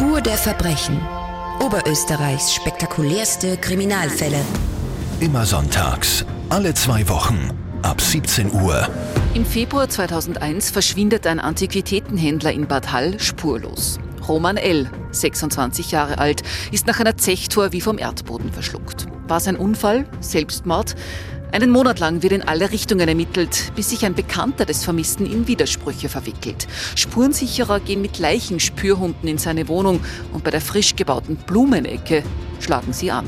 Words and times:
Spur 0.00 0.22
der 0.22 0.38
Verbrechen. 0.38 0.98
Oberösterreichs 1.62 2.54
spektakulärste 2.54 3.58
Kriminalfälle. 3.58 4.40
Immer 5.20 5.44
sonntags, 5.44 6.24
alle 6.48 6.72
zwei 6.72 7.06
Wochen, 7.10 7.50
ab 7.82 8.00
17 8.00 8.50
Uhr. 8.50 8.88
Im 9.34 9.44
Februar 9.44 9.90
2001 9.90 10.70
verschwindet 10.70 11.26
ein 11.26 11.38
Antiquitätenhändler 11.38 12.50
in 12.50 12.66
Bad 12.66 12.90
Hall 12.92 13.20
spurlos. 13.20 13.98
Roman 14.26 14.56
L., 14.56 14.90
26 15.10 15.90
Jahre 15.90 16.16
alt, 16.16 16.44
ist 16.72 16.86
nach 16.86 16.98
einer 16.98 17.18
Zechtor 17.18 17.72
wie 17.72 17.82
vom 17.82 17.98
Erdboden 17.98 18.50
verschluckt. 18.50 19.06
War 19.28 19.36
es 19.36 19.48
ein 19.48 19.56
Unfall? 19.56 20.06
Selbstmord? 20.20 20.96
Einen 21.52 21.70
Monat 21.70 21.98
lang 21.98 22.22
wird 22.22 22.32
in 22.32 22.42
alle 22.42 22.70
Richtungen 22.70 23.08
ermittelt, 23.08 23.72
bis 23.74 23.90
sich 23.90 24.04
ein 24.04 24.14
Bekannter 24.14 24.64
des 24.64 24.84
Vermissten 24.84 25.26
in 25.26 25.48
Widersprüche 25.48 26.08
verwickelt. 26.08 26.68
Spurensicherer 26.94 27.80
gehen 27.80 28.00
mit 28.00 28.20
Leichenspürhunden 28.20 29.28
in 29.28 29.36
seine 29.36 29.66
Wohnung 29.66 30.00
und 30.32 30.44
bei 30.44 30.52
der 30.52 30.60
frisch 30.60 30.94
gebauten 30.94 31.36
Blumenecke 31.36 32.22
schlagen 32.60 32.92
sie 32.92 33.10
an. 33.10 33.26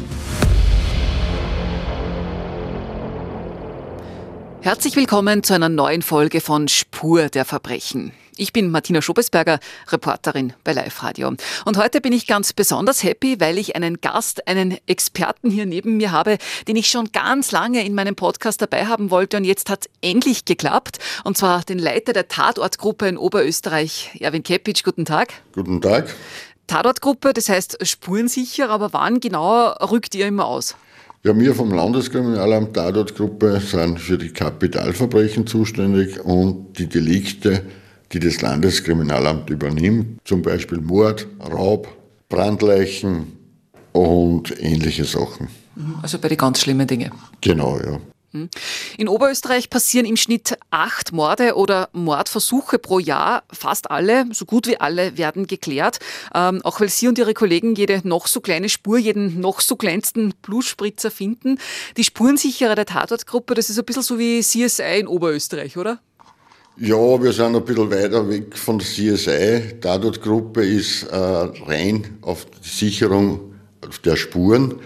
Herzlich 4.60 4.94
willkommen 4.94 5.42
zu 5.42 5.54
einer 5.54 5.68
neuen 5.68 6.02
Folge 6.02 6.40
von 6.40 6.68
Spur 6.68 7.28
der 7.28 7.44
Verbrechen. 7.44 8.12
Ich 8.36 8.54
bin 8.54 8.70
Martina 8.70 9.02
Schobesberger, 9.02 9.60
Reporterin 9.88 10.54
bei 10.64 10.72
Live 10.72 11.02
Radio. 11.02 11.34
Und 11.66 11.76
heute 11.76 12.00
bin 12.00 12.14
ich 12.14 12.26
ganz 12.26 12.54
besonders 12.54 13.02
happy, 13.02 13.38
weil 13.40 13.58
ich 13.58 13.76
einen 13.76 14.00
Gast, 14.00 14.48
einen 14.48 14.78
Experten 14.86 15.50
hier 15.50 15.66
neben 15.66 15.98
mir 15.98 16.12
habe, 16.12 16.38
den 16.66 16.76
ich 16.76 16.86
schon 16.86 17.12
ganz 17.12 17.52
lange 17.52 17.84
in 17.84 17.94
meinem 17.94 18.14
Podcast 18.14 18.62
dabei 18.62 18.86
haben 18.86 19.10
wollte. 19.10 19.36
Und 19.36 19.44
jetzt 19.44 19.68
hat 19.68 19.84
es 19.84 19.90
endlich 20.00 20.46
geklappt. 20.46 20.98
Und 21.24 21.36
zwar 21.36 21.62
den 21.62 21.78
Leiter 21.78 22.14
der 22.14 22.28
Tatortgruppe 22.28 23.06
in 23.06 23.18
Oberösterreich, 23.18 24.16
Erwin 24.20 24.42
Kepic. 24.42 24.82
Guten 24.82 25.04
Tag. 25.04 25.34
Guten 25.52 25.82
Tag. 25.82 26.14
Tatortgruppe, 26.68 27.34
das 27.34 27.50
heißt 27.50 27.86
spurensicher, 27.86 28.70
aber 28.70 28.94
wann 28.94 29.20
genau 29.20 29.72
rückt 29.72 30.14
ihr 30.14 30.26
immer 30.26 30.46
aus? 30.46 30.74
Ja, 31.22 31.38
wir 31.38 31.54
vom 31.54 31.70
Landeskriminalamt 31.70 32.74
Tatortgruppe 32.74 33.60
sind 33.60 34.00
für 34.00 34.16
die 34.16 34.30
Kapitalverbrechen 34.30 35.46
zuständig 35.46 36.18
und 36.24 36.78
die 36.78 36.88
Delikte, 36.88 37.62
die 38.12 38.20
das 38.20 38.40
Landeskriminalamt 38.40 39.50
übernimmt, 39.50 40.20
zum 40.24 40.42
Beispiel 40.42 40.80
Mord, 40.80 41.26
Raub, 41.40 41.88
Brandleichen 42.28 43.32
und 43.92 44.54
ähnliche 44.60 45.04
Sachen. 45.04 45.48
Also 46.02 46.18
bei 46.18 46.28
den 46.28 46.38
ganz 46.38 46.60
schlimmen 46.60 46.86
Dingen. 46.86 47.12
Genau, 47.40 47.78
ja. 47.78 47.98
Hm. 48.32 48.48
In 48.96 49.08
Oberösterreich 49.08 49.68
passieren 49.68 50.06
im 50.06 50.16
Schnitt 50.16 50.56
acht 50.70 51.12
Morde 51.12 51.54
oder 51.54 51.90
Mordversuche 51.92 52.78
pro 52.78 52.98
Jahr. 52.98 53.42
Fast 53.52 53.90
alle, 53.90 54.24
so 54.32 54.46
gut 54.46 54.66
wie 54.66 54.80
alle, 54.80 55.18
werden 55.18 55.46
geklärt. 55.46 55.98
Ähm, 56.34 56.62
auch 56.62 56.80
weil 56.80 56.88
Sie 56.88 57.08
und 57.08 57.18
Ihre 57.18 57.34
Kollegen 57.34 57.74
jede 57.74 58.00
noch 58.08 58.26
so 58.26 58.40
kleine 58.40 58.70
Spur, 58.70 58.96
jeden 58.96 59.40
noch 59.40 59.60
so 59.60 59.76
kleinsten 59.76 60.32
Blutspritzer 60.40 61.10
finden. 61.10 61.58
Die 61.98 62.04
Spurensicherer 62.04 62.74
der 62.74 62.86
Tatortgruppe, 62.86 63.54
das 63.54 63.68
ist 63.68 63.78
ein 63.78 63.84
bisschen 63.84 64.02
so 64.02 64.18
wie 64.18 64.40
CSI 64.40 65.00
in 65.00 65.08
Oberösterreich, 65.08 65.76
oder? 65.76 66.00
Ja, 66.78 67.22
wir 67.22 67.32
sind 67.32 67.54
ein 67.54 67.64
bisschen 67.64 67.90
weiter 67.90 68.28
weg 68.28 68.56
von 68.56 68.78
der 68.78 68.86
CSI. 68.86 69.78
Tatortgruppe 69.80 70.64
ist 70.64 71.02
äh, 71.04 71.16
rein 71.16 72.18
auf 72.22 72.46
die 72.46 72.68
Sicherung 72.68 73.52
der 74.04 74.16
Spuren 74.16 74.76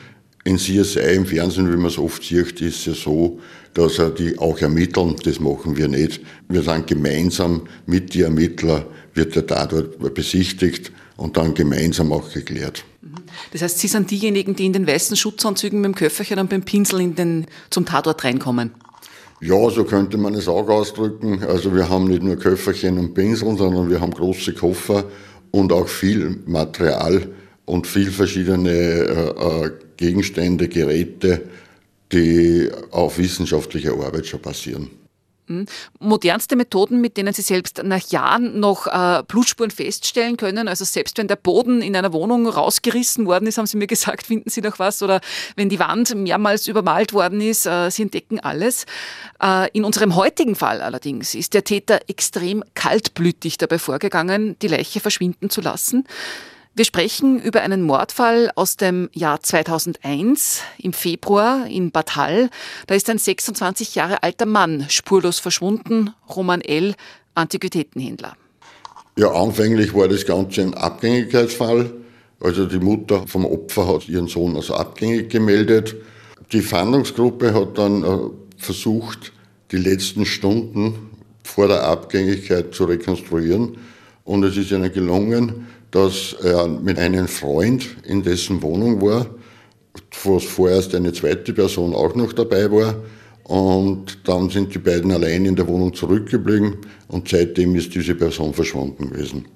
in 0.42 0.58
CSI 0.58 1.14
im 1.14 1.26
Fernsehen, 1.26 1.70
wie 1.72 1.76
man 1.76 1.86
es 1.86 1.98
oft 1.98 2.22
sieht, 2.22 2.60
ist 2.60 2.78
es 2.78 2.86
ja 2.86 2.94
so, 2.94 3.40
dass 3.74 3.98
er 3.98 4.10
die 4.10 4.38
auch 4.38 4.58
ermitteln. 4.58 5.16
Das 5.24 5.40
machen 5.40 5.76
wir 5.76 5.88
nicht. 5.88 6.20
Wir 6.48 6.62
sind 6.62 6.86
gemeinsam 6.86 7.62
mit 7.86 8.14
den 8.14 8.24
Ermittlern, 8.24 8.84
wird 9.14 9.34
der 9.34 9.46
Tatort 9.46 10.14
besichtigt 10.14 10.92
und 11.16 11.36
dann 11.36 11.54
gemeinsam 11.54 12.12
auch 12.12 12.32
geklärt. 12.32 12.84
Das 13.52 13.62
heißt, 13.62 13.78
Sie 13.78 13.88
sind 13.88 14.10
diejenigen, 14.10 14.54
die 14.54 14.66
in 14.66 14.72
den 14.72 14.86
weißen 14.86 15.16
Schutzanzügen 15.16 15.80
mit 15.80 15.88
dem 15.92 15.94
Köfferchen 15.94 16.38
und 16.38 16.50
beim 16.50 16.62
Pinsel 16.62 17.00
in 17.00 17.14
den, 17.14 17.46
zum 17.70 17.84
Tatort 17.84 18.22
reinkommen? 18.24 18.72
Ja, 19.40 19.68
so 19.70 19.84
könnte 19.84 20.16
man 20.16 20.34
es 20.34 20.48
auch 20.48 20.68
ausdrücken. 20.68 21.42
Also 21.44 21.74
wir 21.74 21.88
haben 21.88 22.08
nicht 22.08 22.22
nur 22.22 22.36
Köfferchen 22.36 22.96
und 22.98 23.12
Pinsel, 23.12 23.56
sondern 23.56 23.90
wir 23.90 24.00
haben 24.00 24.12
große 24.12 24.54
Koffer 24.54 25.04
und 25.50 25.72
auch 25.72 25.88
viel 25.88 26.38
Material 26.46 27.28
und 27.66 27.86
viel 27.86 28.10
verschiedene 28.10 28.70
äh, 28.70 29.66
äh 29.66 29.70
Gegenstände, 29.98 30.68
Geräte, 30.68 31.48
die 32.12 32.68
auf 32.90 33.18
wissenschaftlicher 33.18 33.92
Arbeit 33.92 34.26
schon 34.26 34.40
passieren. 34.40 34.90
Hm. 35.48 35.66
Modernste 36.00 36.56
Methoden, 36.56 37.00
mit 37.00 37.16
denen 37.16 37.32
Sie 37.32 37.42
selbst 37.42 37.82
nach 37.84 38.08
Jahren 38.10 38.58
noch 38.58 38.86
äh, 38.86 39.22
Blutspuren 39.26 39.70
feststellen 39.70 40.36
können. 40.36 40.66
Also 40.66 40.84
selbst 40.84 41.18
wenn 41.18 41.28
der 41.28 41.36
Boden 41.36 41.82
in 41.82 41.94
einer 41.94 42.12
Wohnung 42.12 42.48
rausgerissen 42.48 43.26
worden 43.26 43.46
ist, 43.46 43.58
haben 43.58 43.66
Sie 43.66 43.76
mir 43.76 43.86
gesagt, 43.86 44.26
finden 44.26 44.50
Sie 44.50 44.60
noch 44.60 44.78
was. 44.78 45.02
Oder 45.02 45.20
wenn 45.54 45.68
die 45.68 45.78
Wand 45.78 46.14
mehrmals 46.14 46.66
übermalt 46.66 47.12
worden 47.12 47.40
ist, 47.40 47.66
äh, 47.66 47.90
Sie 47.90 48.02
entdecken 48.02 48.40
alles. 48.40 48.86
Äh, 49.40 49.70
in 49.72 49.84
unserem 49.84 50.16
heutigen 50.16 50.56
Fall 50.56 50.80
allerdings 50.80 51.34
ist 51.34 51.54
der 51.54 51.64
Täter 51.64 52.00
extrem 52.08 52.64
kaltblütig 52.74 53.58
dabei 53.58 53.78
vorgegangen, 53.78 54.58
die 54.60 54.68
Leiche 54.68 55.00
verschwinden 55.00 55.48
zu 55.50 55.60
lassen. 55.60 56.06
Wir 56.78 56.84
sprechen 56.84 57.40
über 57.40 57.62
einen 57.62 57.80
Mordfall 57.80 58.52
aus 58.54 58.76
dem 58.76 59.08
Jahr 59.14 59.40
2001 59.42 60.60
im 60.76 60.92
Februar 60.92 61.66
in 61.66 61.90
Bad 61.90 62.16
Hall. 62.16 62.50
Da 62.86 62.94
ist 62.94 63.08
ein 63.08 63.16
26 63.16 63.94
Jahre 63.94 64.22
alter 64.22 64.44
Mann 64.44 64.84
spurlos 64.90 65.38
verschwunden, 65.38 66.10
Roman 66.28 66.60
L., 66.60 66.94
Antiquitätenhändler. 67.34 68.36
Ja, 69.16 69.30
anfänglich 69.32 69.94
war 69.94 70.06
das 70.08 70.26
Ganze 70.26 70.60
ein 70.60 70.74
Abgängigkeitsfall. 70.74 71.94
Also 72.40 72.66
die 72.66 72.78
Mutter 72.78 73.26
vom 73.26 73.46
Opfer 73.46 73.88
hat 73.88 74.06
ihren 74.06 74.28
Sohn 74.28 74.54
als 74.54 74.70
abgängig 74.70 75.30
gemeldet. 75.30 75.96
Die 76.52 76.60
Fahndungsgruppe 76.60 77.54
hat 77.54 77.78
dann 77.78 78.04
äh, 78.04 78.18
versucht, 78.58 79.32
die 79.72 79.78
letzten 79.78 80.26
Stunden 80.26 81.08
vor 81.42 81.68
der 81.68 81.84
Abgängigkeit 81.84 82.74
zu 82.74 82.84
rekonstruieren. 82.84 83.78
Und 84.24 84.44
es 84.44 84.58
ist 84.58 84.72
ihnen 84.72 84.92
gelungen, 84.92 85.68
dass 85.96 86.36
er 86.42 86.68
mit 86.68 86.98
einem 86.98 87.26
Freund 87.26 87.86
in 88.04 88.22
dessen 88.22 88.60
Wohnung 88.60 89.00
war, 89.00 89.26
wo 90.24 90.38
vorerst 90.38 90.94
eine 90.94 91.10
zweite 91.14 91.54
Person 91.54 91.94
auch 91.94 92.14
noch 92.14 92.34
dabei 92.34 92.70
war. 92.70 92.96
Und 93.44 94.18
dann 94.28 94.50
sind 94.50 94.74
die 94.74 94.78
beiden 94.78 95.10
allein 95.10 95.46
in 95.46 95.56
der 95.56 95.66
Wohnung 95.66 95.94
zurückgeblieben 95.94 96.76
und 97.08 97.28
seitdem 97.28 97.74
ist 97.76 97.94
diese 97.94 98.14
Person 98.14 98.52
verschwunden 98.52 99.08
gewesen. 99.08 99.46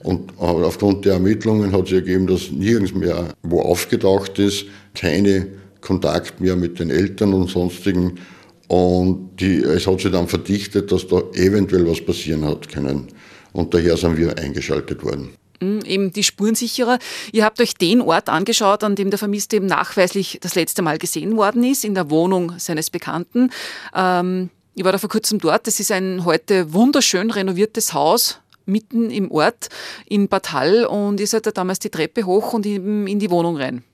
Und 0.00 0.32
aufgrund 0.38 1.04
der 1.04 1.14
Ermittlungen 1.14 1.70
hat 1.70 1.86
sich 1.86 1.98
ergeben, 1.98 2.26
dass 2.26 2.50
nirgends 2.50 2.92
mehr 2.92 3.28
wo 3.44 3.60
aufgetaucht 3.60 4.40
ist, 4.40 4.64
keine 4.92 5.46
Kontakt 5.80 6.40
mehr 6.40 6.56
mit 6.56 6.80
den 6.80 6.90
Eltern 6.90 7.32
und 7.32 7.48
sonstigen. 7.48 8.18
Und 8.66 9.36
die, 9.38 9.58
es 9.58 9.86
hat 9.86 10.00
sich 10.00 10.10
dann 10.10 10.26
verdichtet, 10.26 10.90
dass 10.90 11.06
da 11.06 11.22
eventuell 11.34 11.86
was 11.86 12.00
passieren 12.00 12.44
hat 12.44 12.68
können. 12.68 13.06
Und 13.52 13.72
daher 13.72 13.96
sind 13.96 14.18
wir 14.18 14.36
eingeschaltet 14.36 15.04
worden. 15.04 15.28
Hm, 15.60 15.80
eben 15.84 16.12
die 16.12 16.22
Spurensicherer. 16.22 16.98
Ihr 17.32 17.44
habt 17.44 17.60
euch 17.60 17.74
den 17.74 18.00
Ort 18.00 18.28
angeschaut, 18.28 18.84
an 18.84 18.94
dem 18.94 19.10
der 19.10 19.18
Vermisste 19.18 19.56
eben 19.56 19.66
nachweislich 19.66 20.38
das 20.40 20.54
letzte 20.54 20.82
Mal 20.82 20.98
gesehen 20.98 21.36
worden 21.36 21.64
ist, 21.64 21.84
in 21.84 21.94
der 21.94 22.10
Wohnung 22.10 22.58
seines 22.58 22.90
Bekannten. 22.90 23.50
Ähm, 23.94 24.50
ich 24.74 24.84
war 24.84 24.92
da 24.92 24.98
vor 24.98 25.08
kurzem 25.08 25.38
dort. 25.38 25.66
Das 25.66 25.80
ist 25.80 25.90
ein 25.90 26.24
heute 26.24 26.72
wunderschön 26.74 27.30
renoviertes 27.30 27.94
Haus 27.94 28.40
mitten 28.66 29.10
im 29.10 29.30
Ort 29.30 29.68
in 30.06 30.28
Bad 30.28 30.52
Hall 30.52 30.84
und 30.84 31.20
ihr 31.20 31.26
seid 31.26 31.46
da 31.46 31.52
damals 31.52 31.78
die 31.78 31.88
Treppe 31.88 32.26
hoch 32.26 32.52
und 32.52 32.66
eben 32.66 33.06
in 33.06 33.18
die 33.18 33.30
Wohnung 33.30 33.56
rein. 33.56 33.84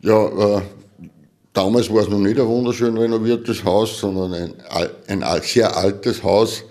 Ja, 0.00 0.26
äh, 0.58 0.62
damals 1.52 1.92
war 1.92 2.02
es 2.02 2.08
noch 2.08 2.18
nicht 2.18 2.38
ein 2.38 2.46
wunderschön 2.46 2.96
renoviertes 2.96 3.64
Haus, 3.64 3.98
sondern 3.98 4.54
ein, 4.68 5.22
ein 5.22 5.42
sehr 5.42 5.74
altes 5.76 6.22
Haus 6.22 6.62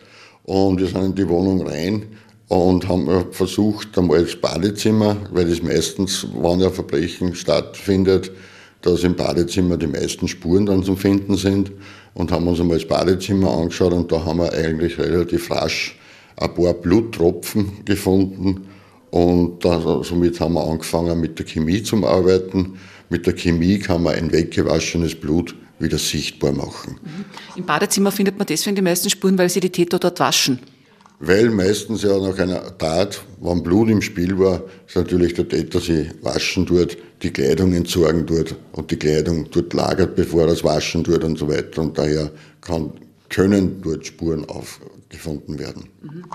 und 0.43 0.79
wir 0.79 0.87
sind 0.87 1.03
in 1.03 1.15
die 1.15 1.27
Wohnung 1.27 1.67
rein 1.67 2.17
und 2.51 2.89
haben 2.89 3.07
versucht, 3.31 3.97
einmal 3.97 4.25
das 4.25 4.35
Badezimmer, 4.35 5.15
weil 5.31 5.49
es 5.49 5.63
meistens, 5.63 6.27
wenn 6.33 6.59
ja 6.59 6.69
Verbrechen 6.69 7.33
stattfindet, 7.33 8.29
dass 8.81 9.05
im 9.05 9.15
Badezimmer 9.15 9.77
die 9.77 9.87
meisten 9.87 10.27
Spuren 10.27 10.65
dann 10.65 10.83
zum 10.83 10.97
Finden 10.97 11.37
sind 11.37 11.71
und 12.13 12.29
haben 12.29 12.45
uns 12.49 12.59
einmal 12.59 12.77
das 12.77 12.85
Badezimmer 12.85 13.53
angeschaut 13.53 13.93
und 13.93 14.11
da 14.11 14.25
haben 14.25 14.39
wir 14.39 14.51
eigentlich 14.51 14.99
relativ 14.99 15.49
rasch 15.49 15.97
ein 16.35 16.53
paar 16.53 16.73
Bluttropfen 16.73 17.85
gefunden 17.85 18.67
und 19.11 19.63
da, 19.63 20.03
somit 20.03 20.37
haben 20.41 20.55
wir 20.55 20.67
angefangen 20.67 21.21
mit 21.21 21.39
der 21.39 21.45
Chemie 21.45 21.81
zu 21.83 22.05
arbeiten. 22.05 22.73
Mit 23.09 23.27
der 23.27 23.33
Chemie 23.33 23.79
kann 23.79 24.03
man 24.03 24.15
ein 24.15 24.33
weggewaschenes 24.33 25.15
Blut 25.15 25.55
wieder 25.79 25.97
sichtbar 25.97 26.51
machen. 26.51 26.99
Mhm. 27.01 27.25
Im 27.55 27.65
Badezimmer 27.65 28.11
findet 28.11 28.37
man 28.37 28.45
deswegen 28.45 28.75
die 28.75 28.81
meisten 28.81 29.09
Spuren, 29.09 29.37
weil 29.37 29.47
sie 29.47 29.61
die 29.61 29.69
Täter 29.69 29.99
dort 29.99 30.19
waschen 30.19 30.59
weil 31.21 31.49
meistens 31.49 32.03
ja 32.03 32.17
nach 32.17 32.37
einer 32.39 32.77
Tat, 32.77 33.21
wenn 33.39 33.63
Blut 33.63 33.89
im 33.89 34.01
Spiel 34.01 34.37
war, 34.37 34.63
ist 34.87 34.95
natürlich 34.95 35.35
der 35.35 35.47
Täter 35.47 35.79
sie 35.79 36.09
waschen 36.21 36.65
tut, 36.65 36.97
die 37.21 37.31
Kleidung 37.31 37.73
entsorgen 37.73 38.25
tut 38.25 38.55
und 38.71 38.89
die 38.89 38.97
Kleidung 38.97 39.47
dort 39.51 39.73
lagert, 39.73 40.15
bevor 40.15 40.47
er 40.47 40.53
es 40.53 40.63
waschen 40.63 41.03
tut 41.03 41.23
und 41.23 41.37
so 41.37 41.47
weiter. 41.47 41.81
Und 41.81 41.97
daher 41.97 42.31
kann 42.59 42.91
können 43.31 43.81
dort 43.81 44.05
Spuren 44.05 44.45
aufgefunden 44.45 45.57
werden. 45.57 45.85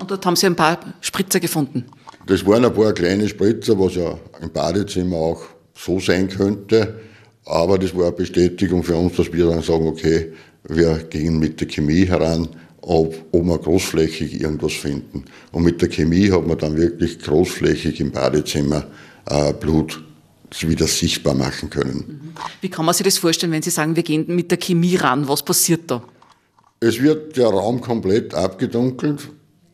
Und 0.01 0.11
dort 0.11 0.25
haben 0.25 0.35
Sie 0.35 0.47
ein 0.47 0.57
paar 0.57 0.81
Spritzer 1.01 1.41
gefunden. 1.41 1.85
Das 2.27 2.45
waren 2.45 2.65
ein 2.65 2.73
paar 2.73 2.93
kleine 2.93 3.29
Spritzer, 3.29 3.79
was 3.79 3.95
ja 3.95 4.19
im 4.41 4.51
Badezimmer 4.51 5.17
auch 5.17 5.43
so 5.75 6.01
sein 6.01 6.29
könnte. 6.29 6.99
Aber 7.45 7.79
das 7.79 7.95
war 7.95 8.07
eine 8.07 8.13
Bestätigung 8.13 8.83
für 8.83 8.97
uns, 8.97 9.17
dass 9.17 9.33
wir 9.33 9.47
dann 9.47 9.63
sagen, 9.63 9.87
okay, 9.87 10.33
wir 10.69 10.99
gehen 11.11 11.39
mit 11.39 11.61
der 11.61 11.69
Chemie 11.69 12.07
heran, 12.07 12.49
ob, 12.87 13.15
ob 13.33 13.45
wir 13.45 13.59
großflächig 13.59 14.41
irgendwas 14.41 14.73
finden. 14.73 15.25
Und 15.51 15.65
mit 15.65 15.83
der 15.83 15.89
Chemie 15.89 16.31
hat 16.31 16.47
man 16.47 16.57
dann 16.57 16.77
wirklich 16.77 17.19
großflächig 17.19 18.01
im 18.01 18.13
Badezimmer 18.13 18.87
äh, 19.29 19.53
Blut 19.53 20.03
wieder 20.61 20.87
sichtbar 20.87 21.35
machen 21.35 21.69
können. 21.69 22.33
Wie 22.61 22.71
kann 22.71 22.85
man 22.85 22.95
sich 22.95 23.05
das 23.05 23.19
vorstellen, 23.19 23.53
wenn 23.53 23.63
Sie 23.63 23.71
sagen, 23.71 23.97
wir 23.97 24.05
gehen 24.05 24.25
mit 24.29 24.51
der 24.51 24.59
Chemie 24.59 24.95
ran? 24.97 25.27
Was 25.29 25.45
passiert 25.45 25.91
da? 25.91 26.03
Es 26.79 27.03
wird 27.03 27.37
der 27.37 27.49
Raum 27.49 27.81
komplett 27.81 28.33
abgedunkelt 28.33 29.31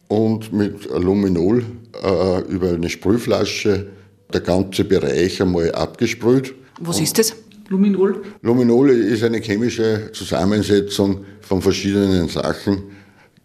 und 0.08 0.52
mit 0.52 0.88
Luminol 0.90 1.64
äh, 2.02 2.40
über 2.48 2.70
eine 2.70 2.88
Sprühflasche 2.88 3.88
der 4.32 4.40
ganze 4.40 4.84
Bereich 4.84 5.42
einmal 5.42 5.70
abgesprüht. 5.72 6.54
Was 6.80 6.98
ist 7.00 7.18
das? 7.18 7.34
Luminol? 7.68 8.22
Luminol 8.40 8.90
ist 8.90 9.22
eine 9.22 9.38
chemische 9.38 10.10
Zusammensetzung 10.12 11.24
von 11.42 11.60
verschiedenen 11.60 12.28
Sachen, 12.28 12.84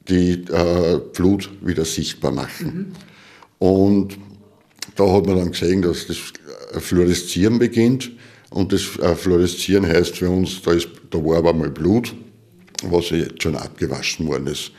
die 0.10 0.46
äh, 0.52 1.00
Blut 1.14 1.50
wieder 1.62 1.86
sichtbar 1.86 2.32
machen. 2.32 2.96
Mhm. 3.60 3.68
Und 3.68 4.18
da 4.96 5.12
hat 5.12 5.26
man 5.26 5.38
dann 5.38 5.52
gesehen, 5.52 5.82
dass 5.82 6.08
das 6.08 6.18
Fluoreszieren 6.82 7.60
beginnt. 7.60 8.12
Und 8.50 8.72
das 8.72 8.98
äh, 9.00 9.16
Fluoreszieren 9.16 9.86
heißt 9.86 10.18
für 10.18 10.30
uns, 10.30 10.62
da, 10.62 10.72
ist, 10.72 10.90
da 11.10 11.24
war 11.24 11.38
aber 11.38 11.54
mal 11.54 11.70
Blut, 11.70 12.16
was 12.84 13.10
jetzt 13.10 13.44
schon 13.44 13.56
abgewaschen 13.56 14.28
worden 14.28 14.48
ist. 14.48 14.72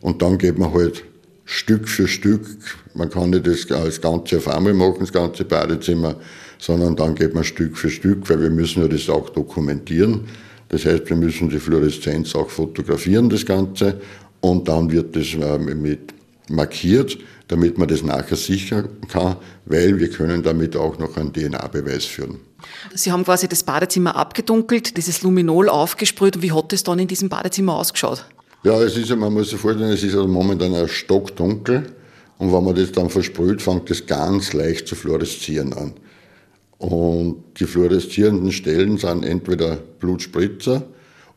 Und 0.00 0.20
dann 0.20 0.38
geht 0.38 0.58
man 0.58 0.72
halt 0.72 1.04
Stück 1.46 1.88
für 1.88 2.08
Stück, 2.08 2.46
man 2.94 3.10
kann 3.10 3.30
nicht 3.30 3.46
das, 3.46 3.66
das 3.66 4.00
Ganze 4.00 4.38
auf 4.38 4.48
einmal 4.48 4.72
machen, 4.72 5.00
das 5.00 5.12
ganze 5.12 5.44
Badezimmer, 5.44 6.16
sondern 6.58 6.96
dann 6.96 7.14
geht 7.14 7.34
man 7.34 7.44
Stück 7.44 7.76
für 7.76 7.90
Stück, 7.90 8.28
weil 8.30 8.40
wir 8.40 8.50
müssen 8.50 8.82
ja 8.82 8.88
das 8.88 9.08
auch 9.10 9.28
dokumentieren. 9.28 10.22
Das 10.68 10.86
heißt, 10.86 11.08
wir 11.08 11.16
müssen 11.16 11.50
die 11.50 11.58
Fluoreszenz 11.58 12.34
auch 12.34 12.48
fotografieren, 12.48 13.28
das 13.28 13.44
Ganze, 13.44 14.00
und 14.44 14.68
dann 14.68 14.92
wird 14.92 15.16
das 15.16 15.32
äh, 15.32 15.58
mit 15.58 16.12
markiert, 16.50 17.16
damit 17.48 17.78
man 17.78 17.88
das 17.88 18.02
nachher 18.02 18.36
sichern 18.36 18.90
kann, 19.08 19.36
weil 19.64 19.98
wir 19.98 20.10
können 20.10 20.42
damit 20.42 20.76
auch 20.76 20.98
noch 20.98 21.16
einen 21.16 21.32
DNA-Beweis 21.32 22.04
führen. 22.04 22.40
Sie 22.94 23.10
haben 23.10 23.24
quasi 23.24 23.48
das 23.48 23.62
Badezimmer 23.62 24.16
abgedunkelt, 24.16 24.98
dieses 24.98 25.22
Luminol 25.22 25.70
aufgesprüht. 25.70 26.42
Wie 26.42 26.52
hat 26.52 26.74
es 26.74 26.82
dann 26.82 26.98
in 26.98 27.08
diesem 27.08 27.30
Badezimmer 27.30 27.74
ausgeschaut? 27.76 28.26
Ja, 28.64 28.78
es 28.82 28.98
ist, 28.98 29.14
man 29.16 29.32
muss 29.32 29.48
sich 29.48 29.58
vorstellen, 29.58 29.92
es 29.92 30.02
ist 30.02 30.14
also 30.14 30.28
momentan 30.28 30.74
ein 30.74 30.88
stockdunkel 30.88 31.94
und 32.36 32.52
wenn 32.52 32.64
man 32.64 32.74
das 32.74 32.92
dann 32.92 33.08
versprüht, 33.08 33.62
fängt 33.62 33.90
es 33.90 34.06
ganz 34.06 34.52
leicht 34.52 34.86
zu 34.86 34.94
fluoreszieren 34.94 35.72
an. 35.72 35.94
Und 36.76 37.44
die 37.58 37.64
fluoreszierenden 37.64 38.52
Stellen 38.52 38.98
sind 38.98 39.24
entweder 39.24 39.76
Blutspritzer 39.76 40.82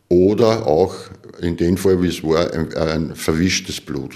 oder 0.10 0.68
auch 0.68 0.96
in 1.42 1.58
dem 1.58 1.78
Fall, 1.78 2.02
wie 2.02 2.08
es 2.08 2.24
war, 2.24 2.52
ein, 2.54 2.74
ein 2.74 3.16
verwischtes 3.16 3.82
Blut. 3.82 4.16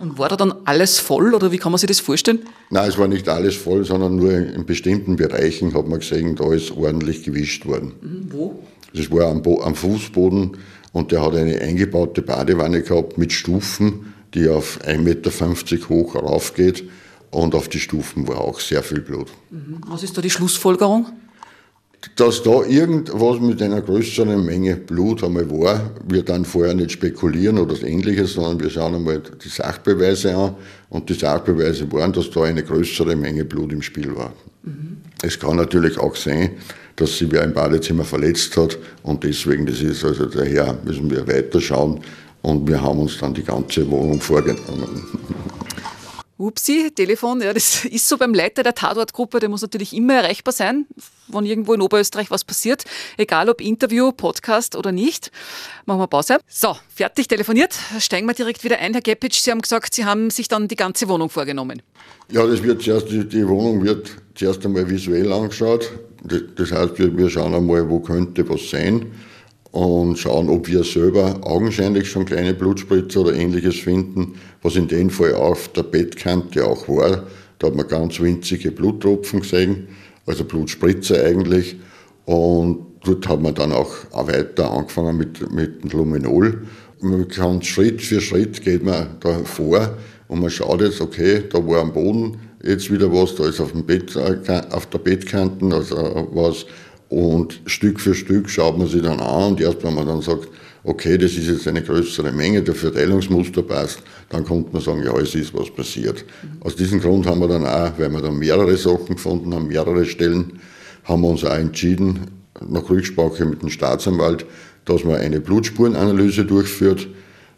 Und 0.00 0.16
war 0.16 0.28
da 0.28 0.36
dann 0.36 0.54
alles 0.64 0.98
voll 0.98 1.34
oder 1.34 1.50
wie 1.50 1.58
kann 1.58 1.72
man 1.72 1.78
sich 1.78 1.88
das 1.88 1.98
vorstellen? 1.98 2.40
Nein, 2.70 2.88
es 2.88 2.98
war 2.98 3.08
nicht 3.08 3.28
alles 3.28 3.56
voll, 3.56 3.84
sondern 3.84 4.16
nur 4.16 4.32
in 4.32 4.64
bestimmten 4.64 5.16
Bereichen 5.16 5.74
hat 5.74 5.88
man 5.88 5.98
gesehen, 5.98 6.36
da 6.36 6.52
ist 6.52 6.70
ordentlich 6.70 7.24
gewischt 7.24 7.66
worden. 7.66 7.94
Mhm, 8.00 8.32
wo? 8.32 8.58
Das 8.94 9.10
war 9.10 9.26
am, 9.26 9.42
am 9.44 9.74
Fußboden 9.74 10.56
und 10.92 11.12
der 11.12 11.22
hat 11.22 11.34
eine 11.34 11.60
eingebaute 11.60 12.22
Badewanne 12.22 12.82
gehabt 12.82 13.18
mit 13.18 13.32
Stufen, 13.32 14.14
die 14.34 14.48
auf 14.48 14.78
1,50 14.84 14.98
Meter 14.98 15.88
hoch 15.88 16.14
raufgeht. 16.14 16.84
Und 17.30 17.54
auf 17.54 17.68
die 17.68 17.80
Stufen 17.80 18.26
war 18.26 18.40
auch 18.40 18.58
sehr 18.58 18.82
viel 18.82 19.00
Blut. 19.00 19.28
Mhm. 19.50 19.80
Was 19.86 20.02
ist 20.02 20.16
da 20.16 20.22
die 20.22 20.30
Schlussfolgerung? 20.30 21.06
Dass 22.14 22.42
da 22.42 22.62
irgendwas 22.62 23.40
mit 23.40 23.60
einer 23.60 23.80
größeren 23.80 24.44
Menge 24.44 24.76
Blut 24.76 25.24
einmal 25.24 25.50
war, 25.50 25.90
wir 26.06 26.22
dann 26.22 26.44
vorher 26.44 26.74
nicht 26.74 26.92
spekulieren 26.92 27.58
oder 27.58 27.80
ähnliches, 27.82 28.34
sondern 28.34 28.60
wir 28.60 28.70
schauen 28.70 28.94
einmal 28.94 29.20
die 29.20 29.48
Sachbeweise 29.48 30.34
an. 30.34 30.54
Und 30.90 31.08
die 31.08 31.14
Sachbeweise 31.14 31.90
waren, 31.92 32.12
dass 32.12 32.30
da 32.30 32.42
eine 32.42 32.62
größere 32.62 33.16
Menge 33.16 33.44
Blut 33.44 33.72
im 33.72 33.82
Spiel 33.82 34.14
war. 34.16 34.32
Mhm. 34.62 34.98
Es 35.22 35.38
kann 35.38 35.56
natürlich 35.56 35.98
auch 35.98 36.14
sein, 36.14 36.50
dass 36.94 37.18
sich 37.18 37.30
wer 37.30 37.42
im 37.42 37.52
Badezimmer 37.52 38.04
verletzt 38.04 38.56
hat 38.56 38.78
und 39.02 39.22
deswegen, 39.22 39.66
das 39.66 39.80
ist 39.80 40.04
also 40.04 40.26
daher, 40.26 40.78
müssen 40.84 41.10
wir 41.10 41.26
weiterschauen 41.26 42.00
und 42.42 42.68
wir 42.68 42.80
haben 42.80 43.00
uns 43.00 43.18
dann 43.18 43.34
die 43.34 43.44
ganze 43.44 43.88
Wohnung 43.90 44.20
vorgenommen. 44.20 45.04
Upsi, 46.38 46.92
Telefon, 46.94 47.40
ja, 47.40 47.52
das 47.52 47.84
ist 47.90 48.08
so 48.08 48.16
beim 48.16 48.32
Leiter 48.32 48.62
der 48.62 48.74
Tatortgruppe, 48.74 49.40
der 49.40 49.48
muss 49.48 49.62
natürlich 49.62 49.92
immer 49.92 50.14
erreichbar 50.14 50.52
sein, 50.52 50.86
wenn 51.26 51.44
irgendwo 51.44 51.74
in 51.74 51.80
Oberösterreich 51.80 52.30
was 52.30 52.44
passiert, 52.44 52.84
egal 53.16 53.48
ob 53.48 53.60
Interview, 53.60 54.12
Podcast 54.12 54.76
oder 54.76 54.92
nicht. 54.92 55.32
Machen 55.84 56.00
wir 56.00 56.06
Pause. 56.06 56.38
So, 56.46 56.76
fertig 56.94 57.26
telefoniert. 57.26 57.74
Steigen 57.98 58.26
wir 58.28 58.34
direkt 58.34 58.62
wieder 58.62 58.78
ein, 58.78 58.92
Herr 58.92 59.02
Gepitsch. 59.02 59.40
Sie 59.40 59.50
haben 59.50 59.62
gesagt, 59.62 59.94
Sie 59.94 60.04
haben 60.04 60.30
sich 60.30 60.46
dann 60.46 60.68
die 60.68 60.76
ganze 60.76 61.08
Wohnung 61.08 61.28
vorgenommen. 61.28 61.82
Ja, 62.30 62.46
das 62.46 62.62
wird 62.62 62.82
zuerst, 62.82 63.08
die, 63.10 63.48
Wohnung 63.48 63.82
wird 63.82 64.10
zuerst 64.36 64.64
einmal 64.64 64.88
visuell 64.88 65.32
angeschaut. 65.32 65.90
Das 66.22 66.70
heißt, 66.70 66.98
wir 66.98 67.30
schauen 67.30 67.54
einmal, 67.54 67.88
wo 67.88 67.98
könnte 67.98 68.48
was 68.48 68.70
sein 68.70 69.12
und 69.78 70.18
schauen, 70.18 70.48
ob 70.48 70.66
wir 70.66 70.82
selber 70.82 71.38
augenscheinlich 71.42 72.10
schon 72.10 72.24
kleine 72.24 72.52
Blutspritzer 72.52 73.20
oder 73.20 73.34
ähnliches 73.34 73.76
finden, 73.76 74.34
was 74.60 74.74
in 74.74 74.88
dem 74.88 75.08
Fall 75.08 75.36
auf 75.36 75.68
der 75.68 75.84
Bettkante 75.84 76.66
auch 76.66 76.88
war. 76.88 77.28
Da 77.60 77.68
hat 77.68 77.76
man 77.76 77.86
ganz 77.86 78.18
winzige 78.18 78.72
Bluttropfen 78.72 79.40
gesehen, 79.40 79.86
also 80.26 80.42
Blutspritzer 80.42 81.24
eigentlich. 81.24 81.76
Und 82.24 82.86
dort 83.04 83.28
hat 83.28 83.40
man 83.40 83.54
dann 83.54 83.70
auch 83.70 83.92
weiter 84.12 84.68
angefangen 84.68 85.16
mit, 85.16 85.48
mit 85.52 85.92
Luminol. 85.92 86.62
Man 87.00 87.28
kann 87.28 87.62
Schritt 87.62 88.02
für 88.02 88.20
Schritt 88.20 88.64
geht 88.64 88.82
man 88.82 89.16
da 89.20 89.38
vor 89.44 89.96
und 90.26 90.40
man 90.40 90.50
schaut 90.50 90.80
jetzt, 90.80 91.00
okay, 91.00 91.44
da 91.48 91.64
war 91.64 91.82
am 91.82 91.92
Boden 91.92 92.36
jetzt 92.64 92.90
wieder 92.90 93.12
was, 93.12 93.36
da 93.36 93.46
ist 93.46 93.60
auf, 93.60 93.70
dem 93.70 93.86
Bett, 93.86 94.16
äh, 94.16 94.62
auf 94.72 94.86
der 94.86 94.98
Bettkanten 94.98 95.72
also 95.72 96.28
was 96.32 96.66
und 97.08 97.60
Stück 97.66 98.00
für 98.00 98.14
Stück 98.14 98.50
schaut 98.50 98.78
man 98.78 98.86
sich 98.86 99.02
dann 99.02 99.20
an 99.20 99.52
und 99.52 99.60
erst 99.60 99.82
wenn 99.82 99.94
man 99.94 100.06
dann 100.06 100.20
sagt, 100.20 100.48
okay, 100.84 101.18
das 101.18 101.32
ist 101.32 101.48
jetzt 101.48 101.68
eine 101.68 101.82
größere 101.82 102.32
Menge, 102.32 102.62
der 102.62 102.74
Verteilungsmuster 102.74 103.62
passt, 103.62 104.02
dann 104.28 104.44
kommt 104.44 104.72
man 104.72 104.82
sagen, 104.82 105.02
ja, 105.02 105.16
es 105.18 105.34
ist 105.34 105.54
was 105.54 105.70
passiert. 105.70 106.24
Mhm. 106.42 106.62
Aus 106.62 106.76
diesem 106.76 107.00
Grund 107.00 107.26
haben 107.26 107.40
wir 107.40 107.48
dann 107.48 107.66
auch, 107.66 107.98
weil 107.98 108.10
wir 108.10 108.20
dann 108.20 108.38
mehrere 108.38 108.76
Sachen 108.76 109.16
gefunden 109.16 109.54
haben, 109.54 109.68
mehrere 109.68 110.04
Stellen, 110.04 110.60
haben 111.04 111.22
wir 111.22 111.28
uns 111.28 111.44
auch 111.44 111.54
entschieden, 111.54 112.20
nach 112.66 112.88
Rücksprache 112.88 113.44
mit 113.44 113.62
dem 113.62 113.70
Staatsanwalt, 113.70 114.44
dass 114.84 115.04
man 115.04 115.16
eine 115.16 115.40
Blutspurenanalyse 115.40 116.44
durchführt. 116.44 117.08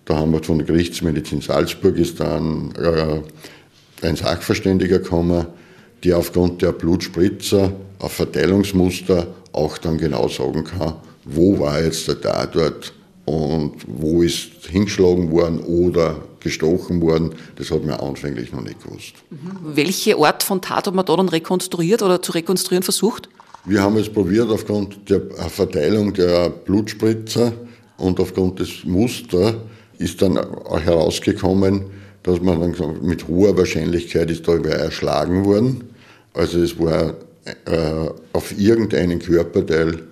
Da 0.04 0.16
haben 0.16 0.32
wir 0.32 0.42
von 0.42 0.58
der 0.58 0.66
Gerichtsmedizin 0.66 1.40
Salzburg 1.40 1.96
ist 1.96 2.20
dann 2.20 2.72
äh, 2.76 4.06
ein 4.06 4.16
Sachverständiger 4.16 4.98
gekommen, 4.98 5.46
der 6.04 6.18
aufgrund 6.18 6.62
der 6.62 6.72
Blutspritzer 6.72 7.72
auf 7.98 8.12
Verteilungsmuster 8.12 9.28
auch 9.52 9.78
dann 9.78 9.98
genau 9.98 10.28
sagen 10.28 10.64
kann, 10.64 10.94
wo 11.24 11.58
war 11.58 11.82
jetzt 11.82 12.08
der 12.08 12.20
Tatort 12.20 12.92
und 13.24 13.74
wo 13.86 14.22
ist 14.22 14.66
hingeschlagen 14.68 15.30
worden 15.30 15.60
oder 15.60 16.16
gestochen 16.40 17.00
worden. 17.00 17.34
Das 17.56 17.70
hat 17.70 17.84
man 17.84 18.00
anfänglich 18.00 18.52
noch 18.52 18.62
nicht 18.62 18.82
gewusst. 18.82 19.14
Mhm. 19.30 19.76
Welche 19.76 20.16
Art 20.16 20.42
von 20.42 20.60
Tat 20.60 20.86
hat 20.86 20.94
man 20.94 21.04
da 21.04 21.16
dann 21.16 21.28
rekonstruiert 21.28 22.02
oder 22.02 22.22
zu 22.22 22.32
rekonstruieren 22.32 22.82
versucht? 22.82 23.28
Wir 23.66 23.82
haben 23.82 23.96
es 23.98 24.08
probiert 24.08 24.50
aufgrund 24.50 25.08
der 25.10 25.20
Verteilung 25.48 26.14
der 26.14 26.48
Blutspritzer 26.48 27.52
und 27.98 28.18
aufgrund 28.18 28.58
des 28.58 28.84
Musters 28.84 29.54
ist 29.98 30.22
dann 30.22 30.38
herausgekommen, 30.66 31.84
dass 32.22 32.40
man 32.40 32.60
dann 32.60 32.72
gesagt, 32.72 33.02
mit 33.02 33.28
hoher 33.28 33.56
Wahrscheinlichkeit 33.56 34.30
ist 34.30 34.48
da 34.48 34.62
wer 34.64 34.76
erschlagen 34.76 35.44
worden. 35.44 35.84
Also 36.32 36.60
es 36.60 36.78
war 36.78 37.14
äh, 37.44 38.10
auf 38.32 38.58
irgendeinen 38.58 39.18
Körperteil 39.18 40.02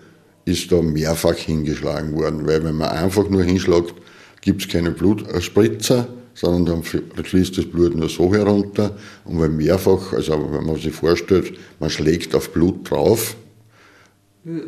ist 0.45 0.73
da 0.73 0.81
mehrfach 0.81 1.37
hingeschlagen 1.37 2.15
worden, 2.15 2.47
weil 2.47 2.65
wenn 2.65 2.77
man 2.77 2.89
einfach 2.89 3.29
nur 3.29 3.43
hinschlägt, 3.43 3.95
gibt 4.41 4.63
es 4.63 4.69
keine 4.69 4.91
Blutspritzer, 4.91 6.09
sondern 6.35 6.83
dann 7.15 7.25
fließt 7.25 7.59
das 7.59 7.67
Blut 7.67 7.97
nur 7.97 8.09
so 8.09 8.33
herunter. 8.33 8.97
Und 9.25 9.41
wenn 9.41 9.57
mehrfach, 9.57 10.13
also 10.13 10.33
wenn 10.53 10.65
man 10.65 10.77
sich 10.77 10.95
vorstellt, 10.95 11.53
man 11.81 11.91
schlägt 11.91 12.35
auf 12.35 12.53
Blut 12.53 12.89
drauf, 12.91 13.37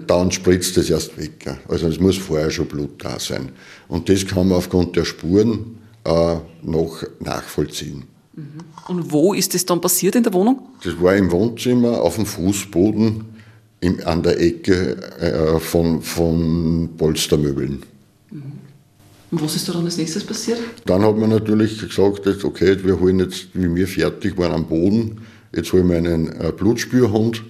dann 0.06 0.30
spritzt 0.30 0.76
es 0.76 0.90
erst 0.90 1.16
weg. 1.16 1.46
Also 1.68 1.86
es 1.86 1.98
muss 2.00 2.18
vorher 2.18 2.50
schon 2.50 2.66
Blut 2.66 3.02
da 3.02 3.18
sein. 3.18 3.52
Und 3.88 4.08
das 4.08 4.26
kann 4.26 4.48
man 4.48 4.58
aufgrund 4.58 4.96
der 4.96 5.04
Spuren 5.04 5.78
äh, 6.04 6.36
noch 6.62 7.02
nachvollziehen. 7.20 8.04
Und 8.88 9.12
wo 9.12 9.34
ist 9.34 9.54
das 9.54 9.64
dann 9.66 9.80
passiert 9.80 10.16
in 10.16 10.22
der 10.22 10.32
Wohnung? 10.32 10.60
Das 10.82 11.00
war 11.00 11.14
im 11.16 11.30
Wohnzimmer 11.30 12.00
auf 12.00 12.16
dem 12.16 12.26
Fußboden 12.26 13.24
im, 13.80 14.00
an 14.04 14.22
der 14.22 14.40
Ecke 14.40 14.96
äh, 15.18 15.60
von, 15.60 16.02
von 16.02 16.90
Polstermöbeln. 16.96 17.82
Und 19.30 19.42
was 19.42 19.54
ist 19.54 19.68
da 19.68 19.72
dann 19.72 19.84
als 19.84 19.96
nächstes 19.96 20.24
passiert? 20.24 20.58
Dann 20.86 21.02
hat 21.02 21.16
man 21.16 21.30
natürlich 21.30 21.78
gesagt, 21.78 22.26
jetzt, 22.26 22.44
okay, 22.44 22.76
wir 22.82 22.98
holen 22.98 23.20
jetzt, 23.20 23.48
wie 23.54 23.72
wir 23.74 23.86
fertig 23.86 24.36
waren 24.36 24.52
am 24.52 24.66
Boden, 24.66 25.20
jetzt 25.54 25.72
holen 25.72 25.88
wir 25.88 25.98
einen 25.98 26.28
äh, 26.28 26.52
Blutspürhund 26.56 27.42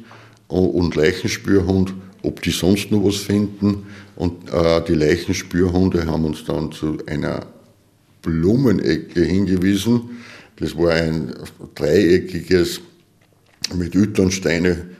und 0.48 0.94
Leichenspürhund, 0.94 1.94
ob 2.22 2.42
die 2.42 2.50
sonst 2.50 2.90
noch 2.90 3.04
was 3.04 3.16
finden. 3.16 3.86
Und 4.16 4.50
äh, 4.52 4.84
die 4.86 4.94
Leichenspürhunde 4.94 6.06
haben 6.06 6.24
uns 6.26 6.44
dann 6.44 6.70
zu 6.72 6.98
einer 7.06 7.46
Blumenecke 8.20 9.22
hingewiesen. 9.22 10.10
Das 10.60 10.76
war 10.76 10.92
ein 10.92 11.32
dreieckiges, 11.74 12.80
mit 13.74 13.94
Ytternsteine, 13.94 14.90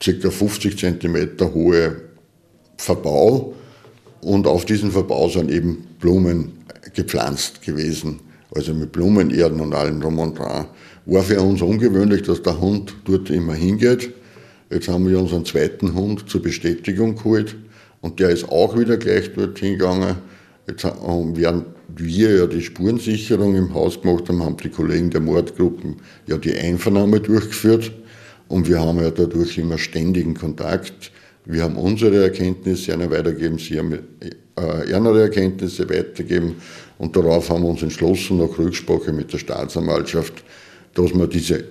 ca. 0.00 0.30
50 0.30 0.78
cm 0.78 1.28
hohe 1.54 1.96
Verbau. 2.76 3.54
Und 4.20 4.46
auf 4.46 4.64
diesem 4.64 4.90
Verbau 4.90 5.28
sind 5.28 5.50
eben 5.50 5.86
Blumen 5.98 6.52
gepflanzt 6.94 7.62
gewesen. 7.62 8.20
Also 8.54 8.74
mit 8.74 8.92
Blumenerden 8.92 9.60
und 9.60 9.74
allem 9.74 10.00
drum 10.00 10.18
und 10.18 10.38
dran. 10.38 10.66
War 11.06 11.22
für 11.22 11.40
uns 11.40 11.62
ungewöhnlich, 11.62 12.22
dass 12.22 12.42
der 12.42 12.60
Hund 12.60 12.94
dort 13.04 13.30
immer 13.30 13.54
hingeht. 13.54 14.12
Jetzt 14.70 14.88
haben 14.88 15.08
wir 15.08 15.18
unseren 15.18 15.44
zweiten 15.44 15.94
Hund 15.94 16.28
zur 16.28 16.42
Bestätigung 16.42 17.16
geholt 17.16 17.56
und 18.02 18.20
der 18.20 18.30
ist 18.30 18.48
auch 18.48 18.78
wieder 18.78 18.98
gleich 18.98 19.32
dorthin 19.32 19.78
gegangen. 19.78 20.16
Jetzt, 20.66 20.84
während 20.84 21.36
wir 21.36 21.64
ja 21.96 22.46
die 22.46 22.62
Spurensicherung 22.62 23.56
im 23.56 23.74
Haus 23.74 24.00
gemacht 24.00 24.28
haben, 24.28 24.42
haben 24.42 24.56
die 24.56 24.68
Kollegen 24.68 25.10
der 25.10 25.20
Mordgruppen 25.20 25.96
ja 26.26 26.36
die 26.36 26.54
Einvernahme 26.54 27.20
durchgeführt 27.20 27.90
und 28.48 28.68
wir 28.68 28.80
haben 28.80 29.00
ja 29.00 29.10
dadurch 29.10 29.58
immer 29.58 29.78
ständigen 29.78 30.34
Kontakt. 30.34 31.10
Wir 31.44 31.62
haben 31.62 31.76
unsere 31.76 32.24
Erkenntnisse 32.24 32.92
einer 32.92 33.10
weitergegeben, 33.10 33.58
sie 33.58 33.78
haben 33.78 33.92
äh, 33.92 34.90
ihre 34.90 35.22
Erkenntnisse 35.22 35.88
weitergegeben 35.88 36.56
und 36.98 37.16
darauf 37.16 37.48
haben 37.48 37.62
wir 37.62 37.70
uns 37.70 37.82
entschlossen, 37.82 38.38
nach 38.38 38.58
Rücksprache 38.58 39.12
mit 39.12 39.32
der 39.32 39.38
Staatsanwaltschaft, 39.38 40.44
dass 40.94 41.14
wir 41.14 41.26
diese 41.26 41.64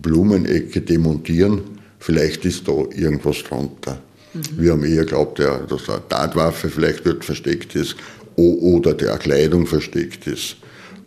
Blumenecke 0.00 0.80
demontieren. 0.80 1.60
Vielleicht 2.00 2.44
ist 2.44 2.66
da 2.66 2.72
irgendwas 2.72 3.44
drunter. 3.44 4.00
Mhm. 4.34 4.40
Wir 4.56 4.72
haben 4.72 4.84
eher 4.84 5.04
geglaubt, 5.04 5.38
dass 5.38 5.88
eine 5.88 6.08
Tatwaffe 6.08 6.68
vielleicht 6.68 7.06
dort 7.06 7.24
versteckt 7.24 7.76
ist 7.76 7.96
oder 8.36 8.94
der 8.94 9.18
Kleidung 9.18 9.66
versteckt 9.66 10.26
ist. 10.26 10.56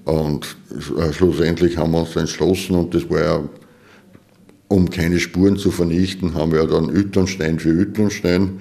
Und 0.05 0.55
äh, 0.71 1.11
schlussendlich 1.11 1.77
haben 1.77 1.91
wir 1.91 2.01
uns 2.01 2.15
entschlossen, 2.15 2.75
und 2.75 2.93
das 2.93 3.09
war 3.09 3.21
ja, 3.21 3.49
um 4.67 4.89
keine 4.89 5.19
Spuren 5.19 5.57
zu 5.57 5.71
vernichten, 5.71 6.33
haben 6.35 6.51
wir 6.51 6.65
dann 6.65 6.89
Ytternstein 6.89 7.59
für 7.59 7.81
Ytternstein 7.81 8.59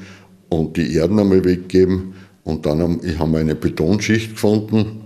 und 0.48 0.76
die 0.76 0.94
Erden 0.94 1.18
einmal 1.18 1.44
weggegeben. 1.44 2.14
Und 2.44 2.66
dann 2.66 2.80
haben 3.18 3.32
wir 3.32 3.40
eine 3.40 3.54
Betonschicht 3.54 4.32
gefunden. 4.32 5.00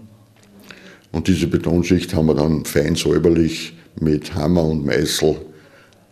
Und 1.13 1.29
diese 1.29 1.47
Betonschicht 1.47 2.15
haben 2.15 2.27
wir 2.27 2.35
dann 2.35 2.65
fein 2.65 2.97
säuberlich 2.97 3.77
mit 4.01 4.35
Hammer 4.35 4.65
und 4.65 4.85
Meißel 4.85 5.37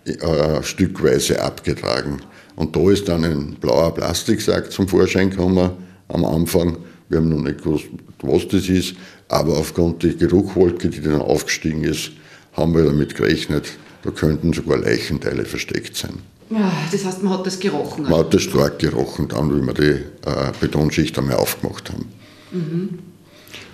äh, 0.05 0.62
stückweise 0.62 1.43
abgetragen. 1.43 2.21
Und 2.55 2.75
da 2.75 2.91
ist 2.91 3.09
dann 3.09 3.25
ein 3.25 3.57
blauer 3.61 3.93
Plastiksack 3.93 4.73
zum 4.73 4.88
Vorschein 4.88 5.31
gekommen 5.31 5.71
am 6.09 6.25
Anfang. 6.25 6.79
Wir 7.09 7.19
haben 7.19 7.29
noch 7.29 7.43
nicht 7.43 7.63
gewusst, 7.63 7.87
was 8.23 8.49
das 8.49 8.69
ist, 8.69 8.95
aber 9.29 9.57
aufgrund 9.57 10.03
der 10.03 10.15
Geruchwolke, 10.15 10.89
die 10.89 11.01
dann 11.01 11.21
aufgestiegen 11.21 11.85
ist, 11.85 12.13
haben 12.55 12.75
wir 12.75 12.85
damit 12.85 13.15
gerechnet, 13.15 13.67
da 14.03 14.11
könnten 14.11 14.53
sogar 14.53 14.79
Leichenteile 14.79 15.45
versteckt 15.45 15.97
sein. 15.97 16.15
Ja, 16.51 16.73
das 16.93 17.05
heißt, 17.05 17.23
man 17.23 17.33
hat 17.33 17.47
das 17.47 17.59
gerochen? 17.59 18.05
Man 18.05 18.15
hat 18.21 18.33
das 18.33 18.43
stark 18.43 18.79
gerochen, 18.79 19.29
dann, 19.29 19.51
wie 19.51 19.67
wir 19.67 19.75
die 19.75 20.29
äh, 20.29 20.53
Betonschicht 20.61 21.19
einmal 21.19 21.37
aufgemacht 21.37 21.91
haben. 21.91 22.07
Mhm. 22.53 22.99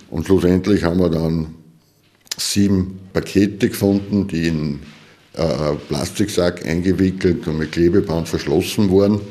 Und 0.09 0.25
schlussendlich 0.25 0.83
haben 0.83 0.99
wir 0.99 1.09
dann 1.09 1.53
sieben 2.37 2.99
Pakete 3.13 3.69
gefunden, 3.69 4.27
die 4.27 4.47
in 4.47 4.79
äh, 5.33 5.75
Plastiksack 5.87 6.65
eingewickelt 6.65 7.47
und 7.47 7.59
mit 7.59 7.71
Klebeband 7.71 8.27
verschlossen 8.27 8.91
waren. 8.91 9.21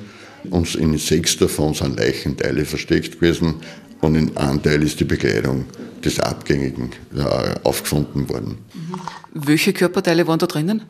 Und 0.51 0.75
in 0.75 0.97
sechs 0.99 1.37
davon 1.37 1.75
sind 1.75 1.99
Leichenteile 1.99 2.65
versteckt 2.65 3.21
gewesen 3.21 3.55
und 4.03 4.17
in 4.17 4.37
einem 4.37 4.63
Teil 4.63 4.83
ist 4.83 5.01
die 5.01 5.05
Bekleidung 5.05 5.65
des 6.05 6.19
Abgängigen 6.21 6.91
äh, 7.17 7.23
aufgefunden 7.63 8.29
worden. 8.29 8.59
Mhm. 8.75 9.47
Welche 9.47 9.73
Körperteile 9.73 10.27
waren 10.27 10.39
da 10.39 10.47
drinnen? 10.47 10.83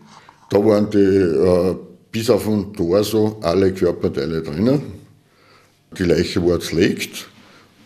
Da 0.51 0.59
waren 0.65 0.91
die, 0.91 0.99
äh, 0.99 1.77
bis 2.11 2.31
auf 2.31 2.45
den 2.45 2.73
Torso 2.73 3.39
alle 3.43 3.73
Körperteile 3.73 4.43
drinnen. 4.43 4.83
Die 5.97 6.05
Leiche 6.05 6.45
war 6.47 6.59
zerlegt 6.59 7.29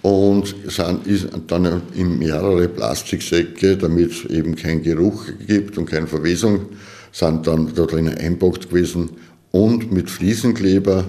und 0.03 0.55
sind, 0.69 1.07
ist 1.09 1.29
dann 1.49 1.83
in 1.95 2.19
mehrere 2.19 2.69
Plastiksäcke, 2.69 3.77
damit 3.77 4.13
es 4.13 4.25
eben 4.31 4.55
keinen 4.55 4.83
Geruch 4.83 5.25
gibt 5.45 5.77
und 5.77 5.87
keine 5.87 6.07
Verwesung, 6.07 6.67
sind 7.11 7.47
dann 7.49 7.75
da 7.75 7.85
drinnen 7.85 8.17
einpackt 8.17 8.69
gewesen 8.69 9.11
und 9.51 9.91
mit 9.91 10.09
Fliesenkleber 10.09 11.05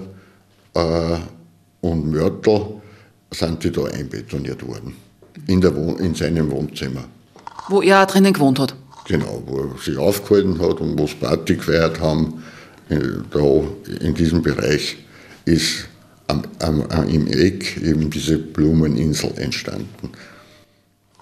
äh, 0.74 1.16
und 1.80 2.10
Mörtel 2.10 2.77
sind 3.30 3.62
die 3.64 3.72
da 3.72 3.84
einbetoniert 3.84 4.66
worden. 4.66 4.96
In, 5.46 5.60
der 5.60 5.74
Wohn 5.74 5.98
in 5.98 6.14
seinem 6.14 6.50
Wohnzimmer. 6.50 7.04
Wo 7.68 7.82
er 7.82 8.06
drinnen 8.06 8.32
gewohnt 8.32 8.58
hat? 8.58 8.74
Genau, 9.06 9.42
wo 9.46 9.60
er 9.60 9.78
sich 9.78 9.96
aufgehalten 9.96 10.58
hat 10.60 10.80
und 10.80 10.98
wo 10.98 11.04
es 11.04 11.14
Party 11.14 11.56
gefeiert 11.56 12.00
haben. 12.00 12.42
Äh, 12.88 12.98
da 13.30 13.62
in 14.00 14.14
diesem 14.14 14.42
Bereich 14.42 14.96
ist 15.44 15.88
am, 16.26 16.42
am, 16.58 16.82
im 17.08 17.26
Eck 17.26 17.80
eben 17.82 18.10
diese 18.10 18.38
Blumeninsel 18.38 19.32
entstanden. 19.38 20.12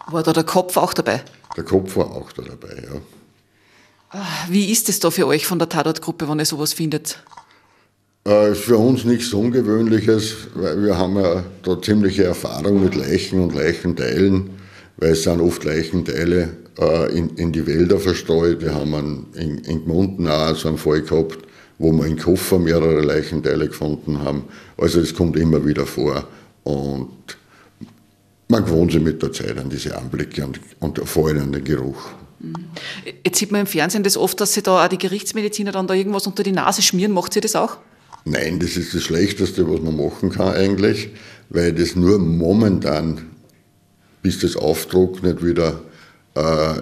War 0.09 0.23
da 0.23 0.33
der 0.33 0.45
Kopf 0.45 0.77
auch 0.77 0.95
dabei? 0.95 1.23
Der 1.57 1.65
Kopf 1.65 1.97
war 1.97 2.11
auch 2.11 2.33
da 2.33 2.43
dabei, 2.43 2.83
ja. 2.83 3.01
Ah, 4.11 4.47
wie 4.49 4.71
ist 4.71 4.89
es 4.89 5.01
da 5.01 5.11
für 5.11 5.27
euch 5.27 5.47
von 5.47 5.59
der 5.59 5.69
Tatortgruppe, 5.69 6.29
wenn 6.29 6.39
ihr 6.39 6.45
sowas 6.45 6.73
findet? 6.73 7.23
Äh, 8.27 8.57
für 8.57 8.77
uns 8.77 9.05
nichts 9.05 9.33
Ungewöhnliches, 9.33 10.49
weil 10.57 10.83
wir 10.83 10.99
haben 10.99 11.17
ja 11.17 11.45
da 11.63 11.81
ziemliche 11.81 12.25
Erfahrung 12.25 12.83
mit 12.83 12.97
Leichen 12.97 13.39
und 13.39 13.55
Leichenteilen, 13.55 14.51
weil 14.97 15.11
es 15.11 15.23
sind 15.23 15.41
oft 15.41 15.63
Leichenteile 15.63 16.49
äh, 16.77 17.17
in, 17.17 17.31
in 17.37 17.53
die 17.53 17.65
Wälder 17.69 18.01
verstreut. 18.01 18.63
Wir 18.63 18.75
haben 18.75 18.95
einen, 18.95 19.27
in, 19.35 19.59
in 19.59 19.85
Gmunden 19.85 20.27
auch 20.27 20.57
so 20.57 20.67
einen 20.67 20.77
Fall 20.77 21.03
gehabt, 21.03 21.39
wo 21.79 21.93
wir 21.93 22.05
im 22.05 22.19
Koffer 22.19 22.59
mehrere 22.59 23.01
Leichenteile 23.01 23.69
gefunden 23.69 24.21
haben. 24.21 24.47
Also 24.77 24.99
es 24.99 25.15
kommt 25.15 25.37
immer 25.37 25.65
wieder 25.65 25.87
vor 25.87 26.27
und 26.65 27.09
man 28.49 28.65
gewohnt 28.65 28.91
sich 28.91 29.03
mit 29.03 29.23
der 29.23 29.33
Zeit 29.33 29.57
an 29.57 29.71
diese 29.71 29.97
Anblicke 29.97 30.45
und, 30.45 30.59
und 30.81 30.99
vor 31.09 31.29
allem 31.29 31.45
an 31.45 31.53
den 31.53 31.63
Geruch. 31.63 32.09
Jetzt 33.25 33.39
sieht 33.39 33.53
man 33.53 33.61
im 33.61 33.67
Fernsehen 33.69 34.03
das 34.03 34.17
oft, 34.17 34.41
dass 34.41 34.53
sie 34.53 34.63
da 34.63 34.85
auch 34.85 34.89
die 34.89 34.99
Gerichtsmediziner 34.99 35.71
dann 35.71 35.87
da 35.87 35.95
irgendwas 35.95 36.27
unter 36.27 36.43
die 36.43 36.53
Nase 36.53 36.83
schmieren. 36.83 37.13
Macht 37.13 37.33
sie 37.33 37.41
das 37.41 37.55
auch? 37.55 37.79
Nein, 38.29 38.59
das 38.59 38.77
ist 38.77 38.93
das 38.93 39.05
Schlechteste, 39.05 39.71
was 39.71 39.81
man 39.81 39.97
machen 39.97 40.31
kann 40.31 40.53
eigentlich, 40.53 41.11
weil 41.49 41.73
das 41.73 41.95
nur 41.95 42.19
momentan, 42.19 43.23
bis 44.21 44.41
das 44.41 44.57
auftrocknet, 44.57 45.45
wieder 45.45 45.81
äh, 46.35 46.75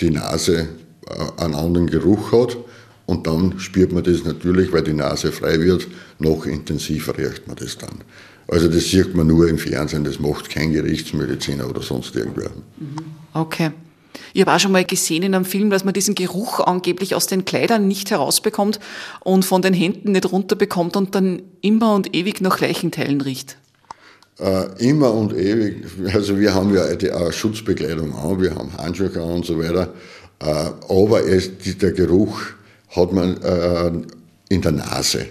die 0.00 0.10
Nase 0.10 0.68
äh, 1.06 1.42
einen 1.42 1.54
anderen 1.54 1.86
Geruch 1.86 2.32
hat. 2.32 2.58
Und 3.06 3.26
dann 3.26 3.58
spürt 3.58 3.90
man 3.92 4.04
das 4.04 4.22
natürlich, 4.24 4.70
weil 4.70 4.82
die 4.82 4.92
Nase 4.92 5.32
frei 5.32 5.58
wird, 5.60 5.88
noch 6.18 6.44
intensiver 6.44 7.16
riecht 7.16 7.48
man 7.48 7.56
das 7.56 7.78
dann. 7.78 8.04
Also 8.48 8.68
das 8.68 8.90
sieht 8.90 9.14
man 9.14 9.28
nur 9.28 9.48
im 9.48 9.56
Fernsehen, 9.56 10.04
das 10.04 10.20
macht 10.20 10.50
kein 10.50 10.74
Gerichtsmediziner 10.74 11.70
oder 11.70 11.80
sonst 11.80 12.14
irgendwer. 12.14 12.50
Okay. 13.32 13.70
Ich 14.34 14.40
habe 14.40 14.52
auch 14.52 14.60
schon 14.60 14.72
mal 14.72 14.84
gesehen 14.84 15.22
in 15.22 15.34
einem 15.34 15.44
Film, 15.44 15.70
dass 15.70 15.84
man 15.84 15.94
diesen 15.94 16.14
Geruch 16.14 16.60
angeblich 16.60 17.14
aus 17.14 17.26
den 17.26 17.44
Kleidern 17.44 17.88
nicht 17.88 18.10
herausbekommt 18.10 18.80
und 19.20 19.44
von 19.44 19.62
den 19.62 19.74
Händen 19.74 20.12
nicht 20.12 20.30
runterbekommt 20.30 20.96
und 20.96 21.14
dann 21.14 21.42
immer 21.60 21.94
und 21.94 22.14
ewig 22.14 22.40
nach 22.40 22.60
Leichenteilen 22.60 23.20
riecht. 23.20 23.56
Äh, 24.38 24.88
immer 24.88 25.12
und 25.12 25.32
ewig. 25.32 25.84
Also 26.12 26.38
wir 26.38 26.54
haben 26.54 26.74
ja 26.74 26.94
die 26.96 27.08
äh, 27.08 27.32
Schutzbekleidung 27.32 28.14
an, 28.14 28.40
wir 28.40 28.54
haben 28.54 28.76
Handschuhe 28.76 29.10
an 29.14 29.30
und 29.30 29.46
so 29.46 29.58
weiter. 29.58 29.92
Äh, 30.40 30.70
aber 30.88 31.26
es, 31.26 31.50
der 31.78 31.92
Geruch 31.92 32.40
hat 32.88 33.12
man 33.12 33.40
äh, 33.42 33.92
in 34.48 34.62
der 34.62 34.72
Nase. 34.72 35.26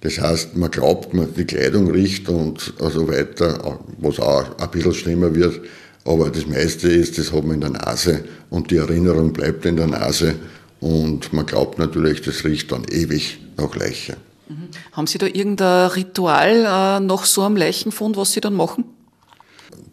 Das 0.00 0.20
heißt, 0.20 0.56
man 0.56 0.70
glaubt, 0.70 1.14
man 1.14 1.32
die 1.34 1.44
Kleidung 1.44 1.90
riecht 1.90 2.28
und 2.28 2.74
so 2.78 3.08
weiter, 3.08 3.78
was 3.98 4.20
auch 4.20 4.58
ein 4.58 4.70
bisschen 4.70 4.94
schlimmer 4.94 5.34
wird. 5.34 5.60
Aber 6.06 6.30
das 6.30 6.46
meiste 6.46 6.88
ist, 6.88 7.18
das 7.18 7.32
hat 7.32 7.44
man 7.44 7.56
in 7.56 7.60
der 7.60 7.70
Nase 7.70 8.24
und 8.48 8.70
die 8.70 8.76
Erinnerung 8.76 9.32
bleibt 9.32 9.66
in 9.66 9.76
der 9.76 9.88
Nase 9.88 10.36
und 10.80 11.32
man 11.32 11.46
glaubt 11.46 11.78
natürlich, 11.78 12.22
das 12.22 12.44
riecht 12.44 12.70
dann 12.70 12.84
ewig 12.84 13.38
nach 13.56 13.74
Leiche. 13.74 14.16
Mhm. 14.48 14.68
Haben 14.92 15.06
Sie 15.08 15.18
da 15.18 15.26
irgendein 15.26 15.88
Ritual 15.88 16.64
äh, 16.64 17.00
nach 17.00 17.24
so 17.24 17.42
einem 17.42 17.56
Leichenfund, 17.56 18.16
was 18.16 18.32
Sie 18.32 18.40
dann 18.40 18.54
machen? 18.54 18.84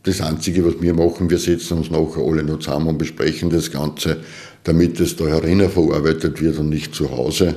Das 0.03 0.22
Einzige, 0.22 0.65
was 0.65 0.82
wir 0.82 0.93
machen, 0.93 1.29
wir 1.29 1.39
setzen 1.39 1.77
uns 1.77 1.89
nachher 1.89 2.22
alle 2.24 2.43
noch 2.43 2.60
zusammen 2.60 2.89
und 2.89 2.98
besprechen 2.98 3.50
das 3.50 3.72
Ganze, 3.72 4.17
damit 4.63 5.00
es 5.00 5.15
da 5.15 5.25
herinnen 5.25 5.70
verarbeitet 5.70 6.41
wird 6.41 6.60
und 6.60 6.70
nicht 6.70 6.93
zu 6.93 7.10
Hause, 7.10 7.55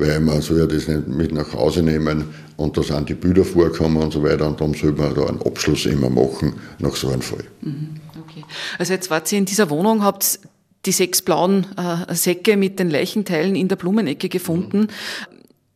weil 0.00 0.20
man 0.20 0.40
soll 0.40 0.58
ja 0.58 0.66
das 0.66 0.88
nicht 0.88 1.06
mit 1.08 1.32
nach 1.32 1.52
Hause 1.52 1.82
nehmen 1.82 2.34
und 2.56 2.76
da 2.76 2.82
sind 2.82 3.08
die 3.08 3.14
Bilder 3.14 3.44
vorkommen 3.44 3.98
und 3.98 4.12
so 4.12 4.22
weiter 4.22 4.46
und 4.46 4.60
darum 4.60 4.74
soll 4.74 4.92
man 4.92 5.14
da 5.14 5.26
einen 5.26 5.42
Abschluss 5.42 5.86
immer 5.86 6.10
machen 6.10 6.54
nach 6.78 6.96
so 6.96 7.08
einem 7.08 7.22
Fall. 7.22 7.44
Mhm, 7.60 7.96
okay. 8.22 8.44
Also 8.78 8.92
jetzt 8.92 9.10
wart 9.10 9.30
ihr 9.32 9.38
in 9.38 9.44
dieser 9.44 9.70
Wohnung, 9.70 10.02
habt 10.02 10.40
die 10.86 10.92
sechs 10.92 11.22
blauen 11.22 11.66
äh, 11.76 12.14
Säcke 12.14 12.56
mit 12.56 12.78
den 12.78 12.90
Leichenteilen 12.90 13.54
in 13.54 13.68
der 13.68 13.76
Blumenecke 13.76 14.28
gefunden. 14.28 14.88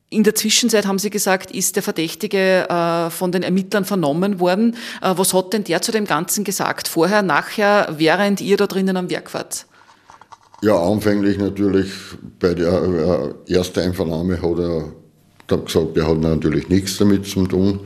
In 0.09 0.23
der 0.23 0.35
Zwischenzeit 0.35 0.87
haben 0.87 0.99
Sie 0.99 1.11
gesagt, 1.11 1.50
ist 1.50 1.76
der 1.76 1.83
Verdächtige 1.83 2.69
äh, 2.69 3.11
von 3.11 3.33
den 3.33 3.43
Ermittlern 3.43 3.85
vernommen 3.85 4.40
worden. 4.40 4.76
Äh, 5.02 5.12
was 5.16 5.35
hat 5.35 5.52
denn 5.52 5.64
der 5.64 5.83
zu 5.83 5.93
dem 5.93 6.07
Ganzen 6.07 6.45
gesagt? 6.45 6.88
Vorher, 6.88 7.23
nachher, 7.23 7.95
während 7.99 8.40
ihr 8.40 8.57
da 8.57 8.66
drinnen 8.66 8.97
am 8.97 9.11
Werk 9.11 9.35
wart? 9.35 9.66
Ja, 10.64 10.83
anfänglich 10.83 11.37
natürlich 11.37 11.90
bei 12.40 12.54
der 12.54 13.35
äh, 13.47 13.52
ersten 13.52 13.80
Einvernahme 13.80 14.40
hat 14.40 14.59
er 14.59 14.92
dann 15.47 15.64
gesagt, 15.66 15.94
er 15.94 16.09
hat 16.09 16.21
natürlich 16.21 16.71
nichts 16.71 16.97
damit 16.97 17.26
zu 17.26 17.47
tun. 17.47 17.80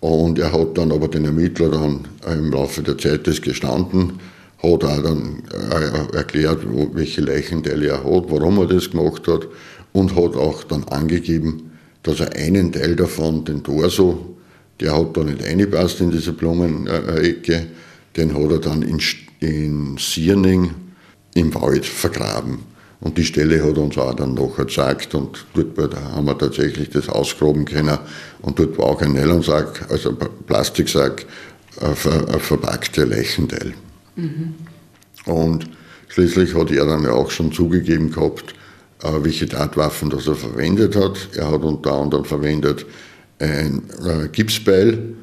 Und 0.00 0.38
er 0.38 0.50
hat 0.50 0.78
dann 0.78 0.90
aber 0.90 1.08
den 1.08 1.26
Ermittler 1.26 1.68
dann 1.68 2.08
im 2.26 2.50
Laufe 2.50 2.82
der 2.82 2.96
Zeit 2.96 3.26
das 3.26 3.42
gestanden, 3.42 4.20
hat 4.62 4.84
auch 4.84 5.02
dann 5.02 5.42
äh, 5.52 6.16
erklärt, 6.16 6.60
welche 6.94 7.20
Leichenteile 7.20 7.88
er 7.88 7.98
hat, 8.04 8.24
warum 8.30 8.58
er 8.58 8.68
das 8.68 8.90
gemacht 8.90 9.28
hat 9.28 9.46
und 9.92 10.16
hat 10.16 10.34
auch 10.34 10.64
dann 10.64 10.84
angegeben, 10.84 11.72
dass 12.04 12.20
er 12.20 12.34
einen 12.36 12.72
Teil 12.72 12.96
davon, 12.96 13.44
den 13.44 13.62
Torso, 13.62 14.34
der 14.80 14.96
hat 14.96 15.14
da 15.14 15.24
nicht 15.24 15.44
reingepasst 15.44 16.00
in 16.00 16.10
diese 16.10 16.32
Blumenecke, 16.32 17.66
den 18.16 18.34
hat 18.34 18.50
er 18.50 18.60
dann 18.60 18.80
in 19.40 19.98
Sierning 19.98 20.70
im 21.34 21.54
Wald 21.54 21.84
vergraben. 21.84 22.60
Und 23.00 23.18
die 23.18 23.24
Stelle 23.24 23.62
hat 23.62 23.76
uns 23.76 23.98
auch 23.98 24.14
dann 24.14 24.34
nachher 24.34 24.64
gezeigt 24.64 25.14
und 25.14 25.44
dort 25.54 25.94
haben 25.94 26.26
wir 26.26 26.38
tatsächlich 26.38 26.88
das 26.90 27.08
ausgraben 27.08 27.66
können. 27.66 27.98
Und 28.40 28.58
dort 28.58 28.78
war 28.78 28.86
auch 28.86 29.02
ein 29.02 29.12
Nylonsack, 29.12 29.90
also 29.90 30.10
ein 30.10 30.16
Plastiksack, 30.46 31.26
ein 31.80 32.40
verpackter 32.40 33.04
Leichenteil. 33.04 33.74
Mhm. 34.16 34.54
Und 35.26 35.68
schließlich 36.08 36.54
hat 36.54 36.70
er 36.70 36.86
dann 36.86 37.02
ja 37.02 37.12
auch 37.12 37.30
schon 37.30 37.52
zugegeben 37.52 38.10
gehabt, 38.10 38.54
äh, 39.02 39.08
welche 39.20 39.48
Tatwaffen 39.48 40.10
das 40.10 40.26
er 40.26 40.36
verwendet 40.36 40.96
hat. 40.96 41.28
Er 41.34 41.50
hat 41.50 41.62
unter 41.62 41.92
anderem 41.92 42.24
verwendet 42.24 42.86
ein 43.38 43.82
äh, 44.06 44.28
Gipsbeil 44.28 45.14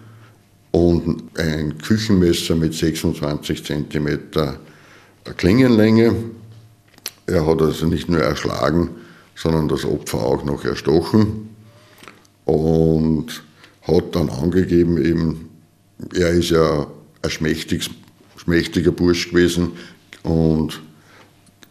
und 0.71 1.23
ein 1.37 1.77
Küchenmesser 1.79 2.55
mit 2.55 2.73
26 2.73 3.63
cm 3.63 4.19
Klingenlänge. 5.37 6.15
Er 7.27 7.45
hat 7.45 7.61
also 7.61 7.85
nicht 7.85 8.09
nur 8.09 8.19
erschlagen, 8.21 8.89
sondern 9.35 9.67
das 9.67 9.85
Opfer 9.85 10.19
auch 10.19 10.43
noch 10.43 10.65
erstochen 10.65 11.49
und 12.45 13.43
hat 13.83 14.15
dann 14.15 14.29
angegeben, 14.29 15.03
eben, 15.03 15.49
er 16.13 16.31
ist 16.31 16.49
ja 16.49 16.87
ein 17.21 17.29
schmächtiges, 17.29 17.89
schmächtiger 18.37 18.91
Bursch 18.91 19.29
gewesen 19.29 19.71
und 20.23 20.81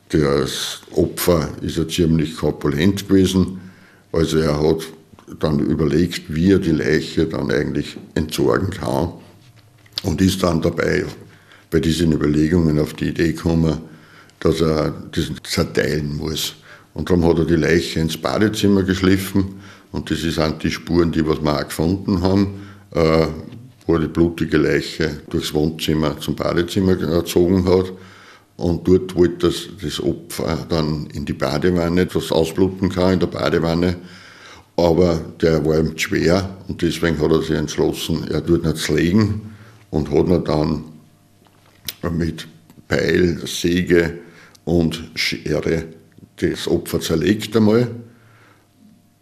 das 0.09 0.81
Opfer 0.93 1.51
ist 1.61 1.77
ja 1.77 1.87
ziemlich 1.87 2.37
korpulent 2.37 3.09
gewesen. 3.09 3.61
Also 4.13 4.39
er 4.39 4.61
hat 4.61 4.87
dann 5.39 5.61
überlegt, 5.61 6.35
wie 6.35 6.53
er 6.53 6.59
die 6.59 6.73
Leiche 6.73 7.27
dann 7.27 7.51
eigentlich 7.51 7.97
entsorgen 8.15 8.71
kann 8.71 9.13
und 10.03 10.21
ist 10.21 10.43
dann 10.43 10.63
dabei 10.63 11.05
bei 11.71 11.81
diesen 11.81 12.13
Überlegungen 12.13 12.79
auf 12.79 12.95
die 12.95 13.09
Idee 13.09 13.33
gekommen, 13.33 13.79
dass 14.41 14.61
er 14.61 14.93
das 15.13 15.31
zerteilen 15.45 16.17
muss. 16.17 16.57
Und 16.95 17.09
darum 17.09 17.25
hat 17.25 17.39
er 17.39 17.45
die 17.45 17.57
Leiche 17.57 18.01
ins 18.01 18.17
Badezimmer 18.17 18.83
geschliffen 18.83 19.61
und 19.93 20.11
das 20.11 20.21
sind 20.21 20.63
die 20.63 20.71
Spuren, 20.71 21.13
die 21.13 21.27
was 21.27 21.41
wir 21.41 21.57
auch 21.57 21.65
gefunden 21.65 22.23
haben, 22.23 22.67
äh, 22.93 23.27
wo 23.87 23.95
er 23.95 24.01
die 24.01 24.09
blutige 24.09 24.57
Leiche 24.57 25.21
durchs 25.31 25.55
Wohnzimmer 25.55 26.19
zum 26.19 26.35
Badezimmer 26.35 26.97
gezogen 26.97 27.65
hat. 27.67 27.93
Und 28.57 28.87
dort 28.87 29.15
wollte 29.17 29.49
das, 29.49 29.69
das 29.81 30.01
Opfer 30.03 30.67
dann 30.69 31.07
in 31.15 31.25
die 31.25 31.33
Badewanne, 31.33 32.07
das 32.07 32.31
ausbluten 32.31 32.91
kann 32.91 33.15
in 33.15 33.21
der 33.21 33.27
Badewanne. 33.27 33.97
Aber 34.77 35.21
der 35.41 35.65
war 35.65 35.79
ihm 35.79 35.97
schwer 35.97 36.57
und 36.69 36.83
deswegen 36.83 37.21
hat 37.21 37.31
er 37.31 37.43
sich 37.43 37.57
entschlossen, 37.57 38.29
er 38.29 38.45
tut 38.45 38.65
nicht 38.65 38.89
legen 38.89 39.55
und 39.91 40.11
hat 40.11 40.29
ihn 40.29 40.45
dann 40.45 40.85
mit 42.11 42.47
Beil, 42.89 43.41
Säge 43.47 44.19
und 44.65 45.11
Schere 45.15 45.85
das 46.41 46.69
Opfer 46.69 47.01
zerlegt 47.01 47.57
einmal. 47.57 47.89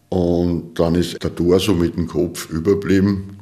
Und 0.08 0.78
dann 0.78 0.94
ist 0.94 1.22
der 1.22 1.34
Torso 1.34 1.74
mit 1.74 1.96
dem 1.96 2.06
Kopf 2.06 2.48
überblieben. 2.50 3.36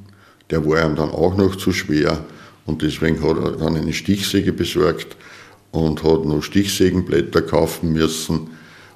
Der 0.51 0.65
war 0.67 0.85
ihm 0.85 0.97
dann 0.97 1.11
auch 1.11 1.37
noch 1.37 1.57
zu 1.57 1.73
schwer 1.73 2.25
und 2.67 2.83
deswegen 2.83 3.23
hat 3.23 3.37
er 3.37 3.53
dann 3.53 3.77
eine 3.77 3.93
Stichsäge 3.93 4.53
besorgt 4.53 5.17
und 5.71 6.03
hat 6.03 6.25
noch 6.25 6.43
Stichsägenblätter 6.43 7.43
kaufen 7.43 7.93
müssen. 7.93 8.49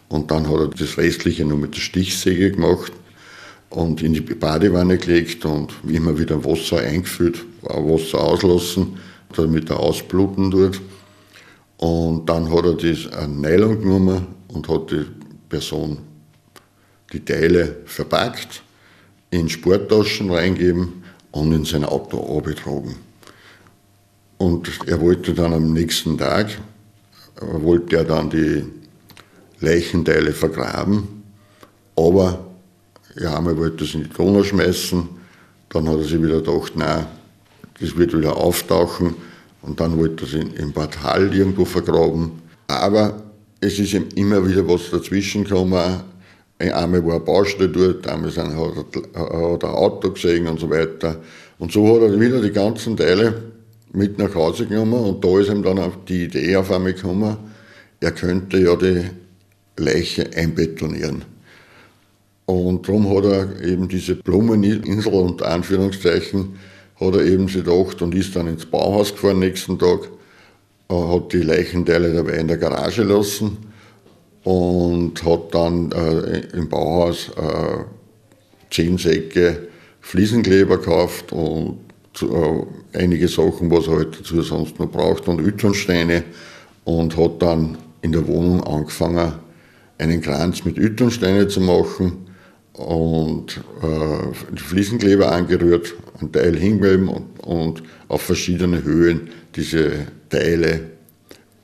Und 0.09 0.31
dann 0.31 0.49
hat 0.49 0.59
er 0.59 0.69
das 0.69 0.99
Restliche 0.99 1.45
noch 1.45 1.57
mit 1.57 1.77
der 1.77 1.81
Stichsäge 1.81 2.53
gemacht 2.53 2.93
und 3.69 4.03
in 4.03 4.15
die 4.15 4.21
Badewanne 4.21 4.99
gelegt 4.99 5.45
und 5.45 5.73
immer 5.87 6.19
wieder 6.19 6.45
Wasser 6.45 6.79
eingefüllt, 6.79 7.45
Wasser 7.63 8.21
auslassen 8.21 8.99
damit 9.37 9.71
er 9.71 9.81
ausbluten 9.81 10.51
tut. 10.51 10.81
Und 11.79 12.27
dann 12.29 12.53
hat 12.53 12.65
er 12.65 12.75
das 12.75 13.11
ein 13.13 13.41
Nylon 13.41 13.81
genommen 13.81 14.27
und 14.49 14.69
hat 14.69 14.91
die 14.91 15.07
Person 15.49 15.99
die 17.13 17.25
Teile 17.25 17.77
verpackt, 17.87 18.63
in 19.31 19.49
Sporttaschen 19.49 20.31
reingeben 20.31 21.03
und 21.31 21.53
in 21.53 21.65
sein 21.65 21.85
Auto 21.85 22.37
abgetragen. 22.37 22.97
Und 24.39 24.71
er 24.87 25.01
wollte 25.01 25.35
dann 25.35 25.53
am 25.53 25.73
nächsten 25.73 26.17
Tag, 26.19 26.59
wollte 27.41 27.97
er 27.97 28.05
dann 28.05 28.31
die 28.31 28.65
Leichenteile 29.61 30.33
vergraben, 30.33 31.23
aber 31.97 32.47
ja, 33.17 33.37
einmal 33.37 33.57
wollte 33.57 33.85
es 33.85 33.95
in 33.95 34.05
die 34.05 34.09
Donau 34.09 34.43
schmeißen, 34.43 35.09
dann 35.69 35.89
hat 35.89 35.97
er 35.97 36.05
sich 36.05 36.23
wieder 36.23 36.41
gedacht, 36.41 36.73
nein, 36.75 37.07
das 37.81 37.97
wird 37.97 38.17
wieder 38.17 38.37
auftauchen 38.37 39.15
und 39.63 39.81
dann 39.81 39.99
wollte 39.99 40.25
er 40.25 40.41
es 40.41 40.59
im 40.61 40.73
Portal 40.73 41.35
irgendwo 41.35 41.65
vergraben. 41.65 42.33
Aber 42.69 43.23
es 43.61 43.79
ist 43.79 43.95
immer 43.95 44.47
wieder 44.47 44.67
was 44.69 44.91
dazwischen 44.91 45.45
gekommen. 45.45 46.03
Einmal 46.59 47.05
war 47.07 47.15
eine 47.15 47.21
Baustelle 47.21 47.69
dort, 47.69 48.07
einmal 48.07 48.31
hat 48.31 48.37
er, 48.37 49.53
hat 49.53 49.63
er 49.63 49.69
ein 49.69 49.75
Auto 49.75 50.11
gesehen 50.11 50.47
und 50.47 50.61
so 50.61 50.69
weiter. 50.69 51.17
Und 51.59 51.73
so 51.73 51.95
hat 51.95 52.03
er 52.03 52.21
wieder 52.21 52.41
die 52.41 52.53
ganzen 52.53 52.97
Teile 52.97 53.35
mit 53.93 54.19
nach 54.19 54.35
Hause 54.35 54.67
genommen 54.67 55.05
und 55.05 55.25
da 55.25 55.39
ist 55.41 55.51
ihm 55.51 55.63
dann 55.63 55.79
auch 55.79 55.97
die 56.07 56.25
Idee 56.25 56.57
auf 56.57 56.71
einmal 56.71 56.95
gekommen, 56.95 57.37
er 58.01 58.13
könnte 58.13 58.59
ja 58.59 58.77
die 58.77 59.05
Leiche 59.77 60.31
einbetonieren. 60.35 61.25
Und 62.47 62.87
darum 62.87 63.09
hat 63.17 63.25
er 63.25 63.63
eben 63.63 63.89
diese 63.89 64.17
Blumeninsel 64.17 65.13
unter 65.13 65.49
Anführungszeichen 65.51 66.57
hat 67.01 67.15
er 67.15 67.25
eben 67.25 67.49
sich 67.49 67.65
gedacht 67.65 68.03
und 68.03 68.15
ist 68.15 68.37
dann 68.37 68.47
ins 68.47 68.67
Bauhaus 68.67 69.13
gefahren 69.13 69.39
nächsten 69.39 69.79
Tag, 69.79 70.09
äh, 70.91 70.95
hat 70.95 71.33
die 71.33 71.43
Leichenteile 71.43 72.13
dabei 72.13 72.35
in 72.35 72.49
der 72.49 72.59
Garage 72.59 73.03
lassen 73.03 73.59
und 74.45 75.23
hat 75.25 75.55
dann 75.55 75.91
äh, 75.93 76.57
im 76.57 76.69
Bauhaus 76.69 77.31
äh, 77.37 77.85
zehn 78.71 78.99
Säcke 78.99 79.69
Fliesenkleber 80.01 80.79
gekauft 80.79 81.33
und 81.33 81.79
äh, 82.21 82.99
einige 82.99 83.29
Sachen, 83.29 83.71
was 83.71 83.87
er 83.87 83.97
halt 83.97 84.21
dazu 84.21 84.43
sonst 84.43 84.79
noch 84.79 84.91
braucht 84.91 85.29
und 85.29 85.41
Ütonsteine 85.41 86.25
und 86.85 87.17
hat 87.17 87.43
dann 87.43 87.79
in 88.03 88.13
der 88.13 88.27
Wohnung 88.27 88.63
angefangen, 88.65 89.33
einen 89.99 90.21
Kranz 90.21 90.65
mit 90.65 90.79
Ütonsteinen 90.79 91.49
zu 91.49 91.61
machen 91.61 92.30
und 92.81 93.61
äh, 93.83 94.57
Fliesenkleber 94.57 95.31
angerührt, 95.31 95.95
einen 96.21 96.33
Teil 96.33 96.57
hingeben 96.57 97.09
und, 97.09 97.41
und 97.41 97.83
auf 98.09 98.23
verschiedene 98.23 98.83
Höhen 98.83 99.29
diese 99.55 100.07
Teile 100.29 100.81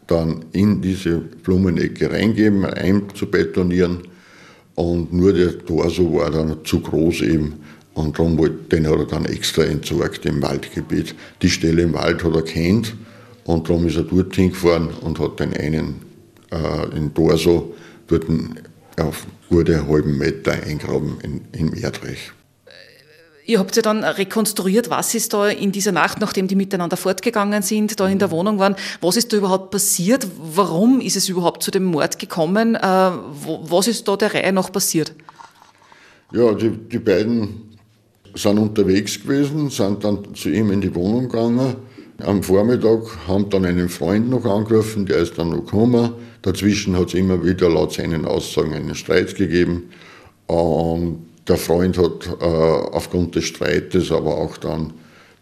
dann 0.07 0.45
in 0.53 0.81
diese 0.81 1.19
Blumenecke 1.19 2.11
reingeben, 2.11 2.65
einzubetonieren. 2.65 4.03
Und 4.75 5.13
nur 5.13 5.33
der 5.33 5.59
Torso 5.65 6.15
war 6.15 6.31
dann 6.31 6.59
zu 6.65 6.81
groß 6.81 7.23
eben. 7.23 7.55
Und 7.95 8.19
darum 8.19 8.37
den 8.71 8.87
hat 8.87 8.99
er 8.99 9.07
dann 9.07 9.25
extra 9.25 9.65
entsorgt 9.65 10.27
im 10.27 10.43
Waldgebiet. 10.43 11.15
Die 11.41 11.49
Stelle 11.49 11.83
im 11.83 11.95
Wald 11.95 12.23
hat 12.23 12.35
er 12.35 12.43
kennt 12.43 12.95
und 13.45 13.69
darum 13.69 13.87
ist 13.87 13.97
er 13.97 14.03
dorthin 14.03 14.51
gefahren 14.51 14.91
und 15.01 15.19
hat 15.19 15.41
den 15.41 15.55
einen 15.55 15.95
äh, 16.51 16.91
den 16.95 17.15
Torso 17.15 17.75
dort 18.07 18.27
auf 18.99 19.27
gute 19.49 19.87
halben 19.87 20.19
Meter 20.19 20.53
eingraben 20.53 21.19
in, 21.23 21.41
im 21.53 21.75
Erdreich. 21.75 22.33
Ihr 23.49 23.61
habt 23.61 23.77
ja 23.77 23.83
dann 23.83 24.03
rekonstruiert, 24.03 24.91
was 24.91 25.15
ist 25.15 25.33
da 25.33 25.49
in 25.49 25.71
dieser 25.71 25.93
Nacht, 25.93 26.21
nachdem 26.21 26.49
die 26.49 26.57
miteinander 26.57 26.97
fortgegangen 26.97 27.63
sind, 27.63 28.01
da 28.01 28.09
in 28.09 28.19
der 28.19 28.33
Wohnung 28.33 28.59
waren, 28.59 28.75
was 29.01 29.17
ist 29.17 29.33
da 29.33 29.37
überhaupt 29.37 29.71
passiert? 29.71 30.27
Warum 30.37 31.01
ist 31.01 31.15
es 31.15 31.29
überhaupt 31.29 31.63
zu 31.63 31.71
dem 31.71 31.85
Mord 31.85 32.19
gekommen? 32.19 32.75
Äh, 32.75 32.81
was 32.81 33.87
ist 33.87 34.09
da 34.09 34.17
der 34.17 34.35
Reihe 34.35 34.53
noch 34.53 34.73
passiert? 34.73 35.15
Ja, 36.33 36.53
die, 36.55 36.71
die 36.71 36.99
beiden 36.99 37.79
sind 38.35 38.59
unterwegs 38.59 39.23
gewesen, 39.23 39.71
sind 39.71 40.03
dann 40.03 40.35
zu 40.35 40.51
ihm 40.51 40.73
in 40.73 40.81
die 40.81 40.93
Wohnung 40.93 41.29
gegangen. 41.29 41.77
Am 42.25 42.43
Vormittag 42.43 43.29
haben 43.29 43.49
dann 43.51 43.65
einen 43.65 43.89
Freund 43.89 44.29
noch 44.29 44.45
angerufen, 44.45 45.07
der 45.07 45.19
ist 45.19 45.39
dann 45.39 45.51
noch 45.51 45.65
gekommen. 45.65 46.15
Dazwischen 46.47 46.97
hat 46.97 47.09
es 47.09 47.15
immer 47.15 47.45
wieder 47.45 47.69
laut 47.69 47.93
seinen 47.93 48.25
Aussagen 48.25 48.73
einen 48.73 48.95
Streit 48.95 49.35
gegeben. 49.35 49.91
Und 50.47 51.27
der 51.49 51.57
Freund 51.57 51.99
hat 51.99 52.29
äh, 52.41 52.45
aufgrund 52.45 53.35
des 53.35 53.47
Streites 53.47 54.13
aber 54.13 54.39
auch 54.39 54.57
dann 54.57 54.93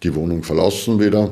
die 0.03 0.15
Wohnung 0.15 0.43
verlassen 0.43 0.99
wieder. 0.99 1.31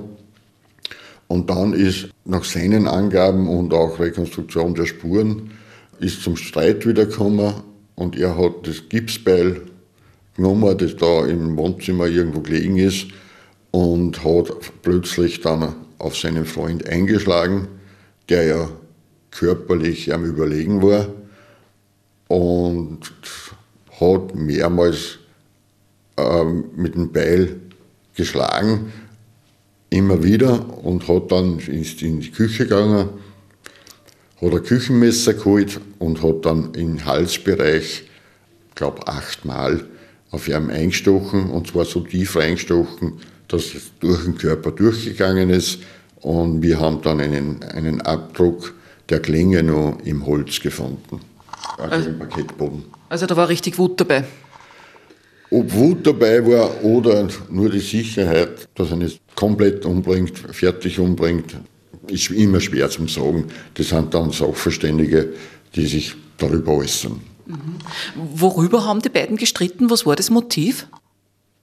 Und 1.27 1.49
dann 1.49 1.73
ist 1.73 2.11
nach 2.27 2.45
seinen 2.45 2.87
Angaben 2.87 3.49
und 3.49 3.73
auch 3.73 3.99
Rekonstruktion 3.99 4.75
der 4.75 4.85
Spuren 4.85 5.53
ist 6.01 6.23
zum 6.23 6.37
Streit 6.37 6.87
wiedergekommen 6.87 7.55
und 7.95 8.19
er 8.19 8.37
hat 8.37 8.67
das 8.67 8.91
Gipsbeil 8.91 9.63
genommen, 10.37 10.77
das 10.77 10.97
da 10.97 11.25
im 11.25 11.57
Wohnzimmer 11.57 12.09
irgendwo 12.09 12.41
gelegen 12.41 12.77
ist 12.77 13.07
und 13.71 14.23
hat 14.23 14.53
plötzlich 14.83 15.41
dann 15.41 15.75
auf 15.97 16.15
seinen 16.15 16.45
Freund 16.45 16.87
eingeschlagen, 16.87 17.69
der 18.29 18.45
ja 18.45 18.69
körperlich 19.33 20.13
am 20.13 20.25
Überlegen 20.25 20.83
war 20.83 21.09
und 22.29 23.13
hat 24.01 24.35
mehrmals 24.35 25.19
ähm, 26.17 26.65
mit 26.77 26.95
dem 26.95 27.13
Beil 27.13 27.57
geschlagen, 28.15 28.93
immer 29.91 30.23
wieder 30.23 30.79
und 30.85 31.09
hat 31.09 31.33
dann 31.33 31.59
in 31.59 32.21
die 32.21 32.31
Küche 32.31 32.65
gegangen, 32.65 33.09
hat 34.41 34.53
ein 34.53 34.63
Küchenmesser 34.63 35.35
geholt 35.35 35.81
und 35.99 36.23
hat 36.23 36.45
dann 36.45 36.75
im 36.75 37.05
Halsbereich, 37.05 38.05
ich 38.69 38.75
glaube 38.75 39.07
achtmal, 39.07 39.85
auf 40.31 40.49
ihm 40.49 40.71
eingestochen 40.71 41.51
und 41.51 41.69
zwar 41.69 41.85
so 41.85 42.01
tief 42.01 42.37
eingestochen, 42.37 43.21
dass 43.49 43.75
es 43.75 43.93
durch 44.01 44.25
den 44.25 44.39
Körper 44.39 44.71
durchgegangen 44.71 45.51
ist. 45.51 45.81
Und 46.23 46.63
wir 46.63 46.81
haben 46.81 47.03
dann 47.03 47.21
einen, 47.21 47.63
einen 47.65 48.01
Abdruck 48.01 48.75
der 49.09 49.21
Klinge 49.21 49.63
noch 49.63 49.99
im 50.05 50.27
Holz 50.27 50.61
gefunden, 50.61 51.21
also, 51.79 51.95
also 51.95 52.09
im 52.11 52.19
Parkettboden. 52.19 52.85
Also 53.09 53.27
da 53.27 53.37
war 53.37 53.49
richtig 53.49 53.79
Wut 53.79 54.01
dabei. 54.01 54.25
Ob 55.51 55.73
Wut 55.75 56.07
dabei 56.07 56.47
war 56.47 56.83
oder 56.83 57.29
nur 57.51 57.69
die 57.69 57.81
Sicherheit, 57.81 58.69
dass 58.75 58.91
er 58.91 58.97
nicht 58.97 59.21
komplett 59.35 59.85
umbringt, 59.85 60.39
fertig 60.39 60.99
umbringt, 60.99 61.57
ist 62.07 62.31
immer 62.31 62.61
schwer 62.61 62.89
zu 62.89 63.07
sagen. 63.07 63.49
Das 63.75 63.89
sind 63.91 64.15
dann 64.15 64.31
Sachverständige, 64.31 65.35
die 65.75 65.87
sich 65.87 66.15
darüber 66.39 66.73
äußern. 66.79 67.21
Mhm. 67.47 67.59
Worüber 68.35 68.87
haben 68.87 69.03
die 69.03 69.09
beiden 69.09 69.37
gestritten? 69.37 69.91
Was 69.91 70.07
war 70.07 70.17
das 70.17 70.31
Motiv? 70.31 70.87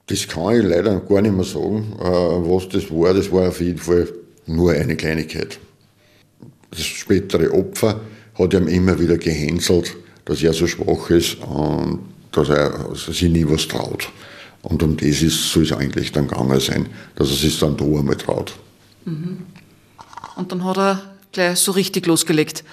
Das 0.06 0.26
kann 0.26 0.56
ich 0.56 0.64
leider 0.64 1.00
gar 1.00 1.22
nicht 1.22 1.34
mehr 1.34 1.44
sagen, 1.44 1.92
äh, 2.00 2.04
was 2.04 2.68
das 2.68 2.90
war. 2.90 3.14
Das 3.14 3.30
war 3.32 3.48
auf 3.48 3.60
jeden 3.60 3.78
Fall 3.78 4.08
nur 4.46 4.72
eine 4.72 4.96
Kleinigkeit. 4.96 5.58
Das 6.70 6.82
spätere 6.82 7.52
Opfer 7.52 8.00
hat 8.38 8.54
ihm 8.54 8.68
immer 8.68 8.98
wieder 8.98 9.18
gehänselt, 9.18 9.96
dass 10.24 10.42
er 10.42 10.52
so 10.52 10.66
schwach 10.66 11.10
ist 11.10 11.36
und 11.40 12.00
dass 12.32 12.48
er 12.48 12.94
sich 12.94 13.22
nie 13.22 13.44
was 13.48 13.66
traut. 13.66 14.08
Und 14.62 14.82
um 14.82 14.96
das 14.96 15.22
ist, 15.22 15.52
soll 15.52 15.64
es 15.64 15.72
eigentlich 15.72 16.12
dann 16.12 16.28
gegangen 16.28 16.60
sein, 16.60 16.86
dass 17.16 17.30
er 17.30 17.36
sich 17.36 17.58
dann 17.58 17.76
da 17.76 17.84
einmal 17.84 18.16
traut. 18.16 18.54
Mhm. 19.04 19.38
Und 20.36 20.52
dann 20.52 20.64
hat 20.64 20.78
er 20.78 21.02
gleich 21.32 21.58
so 21.58 21.72
richtig 21.72 22.06
losgelegt. 22.06 22.64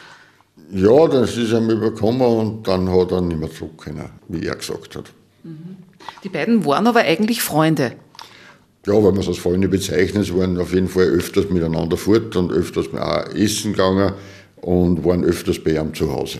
Ja, 0.71 1.07
das 1.07 1.37
ist 1.37 1.51
ihm 1.51 1.69
überkommen 1.69 2.21
und 2.21 2.67
dann 2.67 2.89
hat 2.89 3.11
er 3.11 3.21
nicht 3.21 3.39
mehr 3.39 3.51
zurück 3.51 3.77
können, 3.77 4.09
wie 4.27 4.45
er 4.45 4.55
gesagt 4.55 4.95
hat. 4.95 5.05
Mhm. 5.43 5.77
Die 6.23 6.29
beiden 6.29 6.65
waren 6.65 6.87
aber 6.87 7.01
eigentlich 7.01 7.41
Freunde. 7.41 7.93
Ja, 8.87 8.93
wenn 8.93 9.03
man 9.03 9.17
es 9.17 9.27
als 9.27 9.37
Freunde 9.37 9.67
bezeichnet, 9.67 10.25
sie 10.25 10.37
waren 10.37 10.57
auf 10.57 10.73
jeden 10.73 10.87
Fall 10.87 11.03
öfters 11.03 11.49
miteinander 11.49 11.97
fort 11.97 12.35
und 12.37 12.53
öfters 12.53 12.87
auch 12.93 13.35
essen 13.35 13.73
gegangen 13.73 14.13
und 14.61 15.03
waren 15.03 15.25
öfters 15.25 15.59
bei 15.61 15.71
ihm 15.71 15.93
zu 15.93 16.11
Hause. 16.11 16.39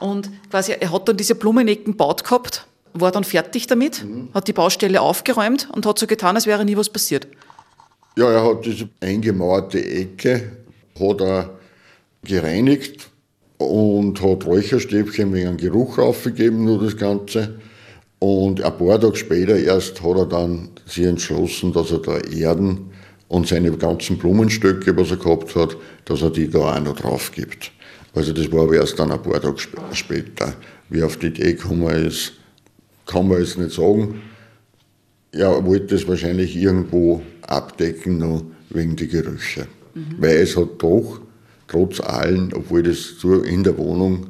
Und 0.00 0.30
quasi, 0.50 0.72
er 0.72 0.90
hat 0.90 1.08
dann 1.08 1.16
diese 1.16 1.36
Blumenecken 1.36 1.92
gebaut 1.92 2.24
gehabt, 2.24 2.66
war 2.94 3.12
dann 3.12 3.22
fertig 3.22 3.68
damit, 3.68 4.04
mhm. 4.04 4.28
hat 4.34 4.48
die 4.48 4.52
Baustelle 4.52 5.00
aufgeräumt 5.00 5.68
und 5.72 5.86
hat 5.86 5.98
so 5.98 6.06
getan, 6.06 6.34
als 6.34 6.46
wäre 6.46 6.64
nie 6.64 6.76
was 6.76 6.88
passiert. 6.88 7.28
Ja, 8.16 8.30
er 8.30 8.44
hat 8.44 8.64
diese 8.64 8.88
eingemauerte 9.00 9.84
Ecke 9.84 10.50
hat 10.98 11.20
er 11.20 11.50
gereinigt 12.24 13.08
und 13.58 14.20
hat 14.22 14.46
Räucherstäbchen 14.46 15.32
wegen 15.32 15.58
Geruch 15.58 15.98
aufgegeben, 15.98 16.64
nur 16.64 16.82
das 16.82 16.96
Ganze. 16.96 17.60
Und 18.18 18.62
ein 18.62 18.78
paar 18.78 19.00
Tage 19.00 19.16
später 19.16 19.58
erst 19.58 20.02
hat 20.02 20.16
er 20.16 20.26
dann 20.26 20.70
sich 20.86 21.04
entschlossen, 21.04 21.72
dass 21.72 21.90
er 21.90 21.98
da 21.98 22.18
Erden 22.18 22.90
und 23.28 23.46
seine 23.46 23.72
ganzen 23.72 24.18
Blumenstöcke, 24.18 24.96
was 24.96 25.10
er 25.10 25.18
gehabt 25.18 25.54
hat, 25.54 25.76
dass 26.04 26.22
er 26.22 26.30
die 26.30 26.48
da 26.48 26.76
auch 26.76 26.80
noch 26.80 26.96
drauf 26.96 27.30
gibt. 27.32 27.72
Also 28.14 28.32
das 28.32 28.50
war 28.50 28.62
aber 28.62 28.76
erst 28.76 28.98
dann 28.98 29.12
ein 29.12 29.22
paar 29.22 29.40
Tage 29.40 29.58
später. 29.92 30.54
Wie 30.88 31.02
auf 31.02 31.18
die 31.18 31.26
Idee 31.26 31.52
gekommen 31.52 32.06
ist, 32.06 32.32
kann 33.04 33.28
man 33.28 33.40
jetzt 33.40 33.58
nicht 33.58 33.72
sagen. 33.72 34.22
Er 35.32 35.64
wollte 35.66 35.96
es 35.96 36.08
wahrscheinlich 36.08 36.56
irgendwo 36.56 37.20
abdecken, 37.42 38.18
noch 38.18 38.44
wegen 38.70 38.96
der 38.96 39.08
Gerüche. 39.08 39.66
Mhm. 39.94 40.16
Weil 40.18 40.36
es 40.36 40.56
hat 40.56 40.68
doch, 40.78 41.20
trotz 41.68 42.00
allem, 42.00 42.50
obwohl 42.54 42.82
das 42.82 43.16
in 43.44 43.64
der 43.64 43.76
Wohnung 43.76 44.28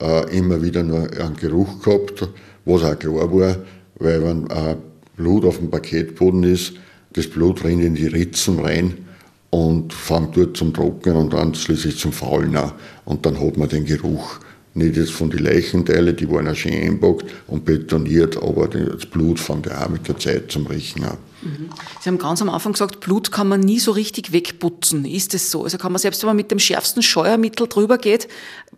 äh, 0.00 0.36
immer 0.36 0.60
wieder 0.60 0.82
nur 0.82 1.02
einen 1.02 1.36
Geruch 1.36 1.80
gehabt, 1.82 2.28
was 2.68 2.84
auch 2.84 2.98
klar 2.98 3.32
war, 3.32 3.56
weil 3.98 4.22
wenn 4.22 4.50
äh, 4.50 4.76
Blut 5.16 5.44
auf 5.44 5.58
dem 5.58 5.70
Paketboden 5.70 6.44
ist, 6.44 6.74
das 7.12 7.28
Blut 7.28 7.64
rennt 7.64 7.82
in 7.82 7.94
die 7.94 8.06
Ritzen 8.06 8.60
rein 8.60 9.06
und 9.50 9.92
fängt 9.92 10.36
dort 10.36 10.56
zum 10.56 10.74
Trocknen 10.74 11.16
und 11.16 11.32
dann 11.32 11.54
schließlich 11.54 11.98
zum 11.98 12.12
Faulen 12.12 12.56
an. 12.56 12.72
Und 13.04 13.24
dann 13.24 13.40
hat 13.40 13.56
man 13.56 13.68
den 13.68 13.84
Geruch 13.84 14.40
nicht 14.74 14.96
jetzt 14.96 15.10
von 15.10 15.30
den 15.30 15.40
Leichenteilen, 15.40 16.14
die 16.14 16.30
waren 16.30 16.46
auch 16.46 16.54
schön 16.54 16.72
einpackt 16.72 17.24
und 17.48 17.64
betoniert, 17.64 18.36
aber 18.40 18.68
das 18.68 19.06
Blut 19.06 19.40
fängt 19.40 19.66
ja 19.66 19.84
auch 19.84 19.88
mit 19.88 20.06
der 20.06 20.18
Zeit 20.18 20.52
zum 20.52 20.66
Riechen 20.66 21.04
an. 21.04 21.16
Mhm. 21.42 21.70
Sie 22.00 22.08
haben 22.08 22.18
ganz 22.18 22.42
am 22.42 22.48
Anfang 22.50 22.72
gesagt, 22.72 23.00
Blut 23.00 23.32
kann 23.32 23.48
man 23.48 23.60
nie 23.60 23.80
so 23.80 23.92
richtig 23.92 24.32
wegputzen. 24.32 25.04
Ist 25.04 25.34
es 25.34 25.50
so? 25.50 25.64
Also 25.64 25.78
kann 25.78 25.92
man 25.92 25.98
selbst, 25.98 26.22
wenn 26.22 26.28
man 26.28 26.36
mit 26.36 26.50
dem 26.50 26.58
schärfsten 26.58 27.02
Scheuermittel 27.02 27.66
drüber 27.66 27.98
geht, 27.98 28.28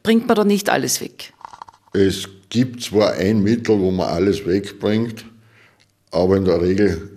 bringt 0.02 0.26
man 0.26 0.36
da 0.36 0.44
nicht 0.44 0.70
alles 0.70 1.00
weg? 1.00 1.34
Es 1.92 2.28
gibt 2.50 2.82
zwar 2.82 3.12
ein 3.14 3.42
Mittel, 3.42 3.78
wo 3.78 3.90
man 3.90 4.08
alles 4.08 4.44
wegbringt, 4.44 5.24
aber 6.10 6.36
in 6.36 6.44
der 6.44 6.60
Regel 6.60 7.10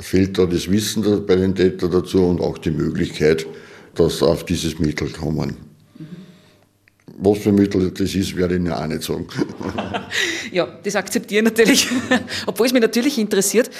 fehlt 0.00 0.38
da 0.38 0.46
das 0.46 0.70
Wissen 0.70 1.26
bei 1.26 1.36
den 1.36 1.54
Tätern 1.54 1.90
dazu 1.90 2.24
und 2.24 2.40
auch 2.40 2.58
die 2.58 2.70
Möglichkeit, 2.70 3.46
dass 3.94 4.18
sie 4.18 4.26
auf 4.26 4.44
dieses 4.44 4.78
Mittel 4.78 5.10
kommen. 5.10 5.56
Was 7.18 7.38
für 7.38 7.52
Mittel 7.52 7.90
das 7.90 8.14
ist, 8.14 8.34
werde 8.34 8.54
ich 8.54 8.60
Ihnen 8.60 8.72
auch 8.72 8.86
nicht 8.86 9.02
sagen. 9.02 9.28
ja, 10.52 10.66
das 10.82 10.96
akzeptiere 10.96 11.44
ich 11.44 11.50
natürlich, 11.50 11.88
obwohl 12.46 12.66
es 12.66 12.72
mich 12.72 12.82
natürlich 12.82 13.18
interessiert. 13.18 13.70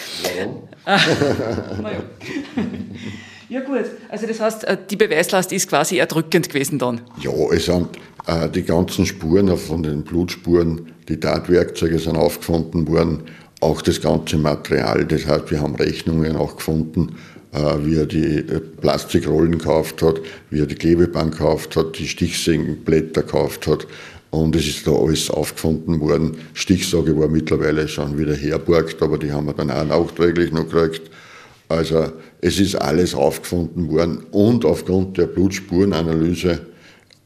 Ja. 0.87 1.01
naja. 1.83 2.05
Ja 3.53 3.61
gut, 3.61 3.85
also 4.09 4.27
das 4.27 4.41
heißt, 4.41 4.65
äh, 4.65 4.79
die 4.89 4.97
Beweislast 4.97 5.53
ist 5.53 5.69
quasi 5.69 5.99
erdrückend 5.99 6.49
gewesen 6.49 6.79
dann. 6.79 7.03
Ja, 7.21 7.33
es 7.53 7.67
sind 7.67 7.97
äh, 7.97 8.01
die 8.55 8.63
ganzen 8.63 9.05
Spuren 9.05 9.57
von 9.57 9.83
den 9.83 10.05
Blutspuren, 10.05 10.93
die 11.09 11.19
Tatwerkzeuge 11.19 11.99
sind 11.99 12.17
aufgefunden 12.17 12.87
worden 12.87 13.25
auch 13.63 13.81
das 13.81 14.01
ganze 14.01 14.37
Material. 14.37 15.07
Das 15.07 15.27
heißt, 15.27 15.51
wir 15.51 15.61
haben 15.61 15.77
Rechnungen 15.77 16.37
auch 16.37 16.57
gefunden, 16.57 17.15
äh, 17.53 17.59
wie 17.85 17.97
er 17.97 18.07
die 18.07 18.39
äh, 18.39 18.61
Plastikrollen 18.61 19.53
gekauft 19.53 20.03
hat, 20.03 20.21
wie 20.51 20.61
er 20.61 20.67
die 20.67 20.75
Klebeband 20.75 21.33
gekauft 21.33 21.77
hat, 21.77 21.99
die 21.99 22.09
Stichsägenblätter 22.09 23.23
gekauft 23.23 23.67
hat. 23.69 23.87
Und 24.31 24.57
es 24.57 24.67
ist 24.67 24.87
da 24.87 24.93
alles 24.93 25.31
aufgefunden 25.31 26.01
worden. 26.01 26.39
Stichsage 26.55 27.17
war 27.19 27.29
mittlerweile 27.29 27.87
schon 27.87 28.19
wieder 28.19 28.35
herborgt, 28.35 29.01
aber 29.03 29.19
die 29.19 29.31
haben 29.31 29.47
wir 29.47 29.53
dann 29.53 29.71
auch 29.71 29.85
nachträglich 29.85 30.51
noch 30.51 30.69
gekriegt. 30.69 31.11
Also 31.69 32.13
es 32.41 32.59
ist 32.59 32.75
alles 32.75 33.15
aufgefunden 33.15 33.91
worden 33.91 34.25
und 34.31 34.65
aufgrund 34.65 35.19
der 35.19 35.27
Blutspurenanalyse 35.27 36.61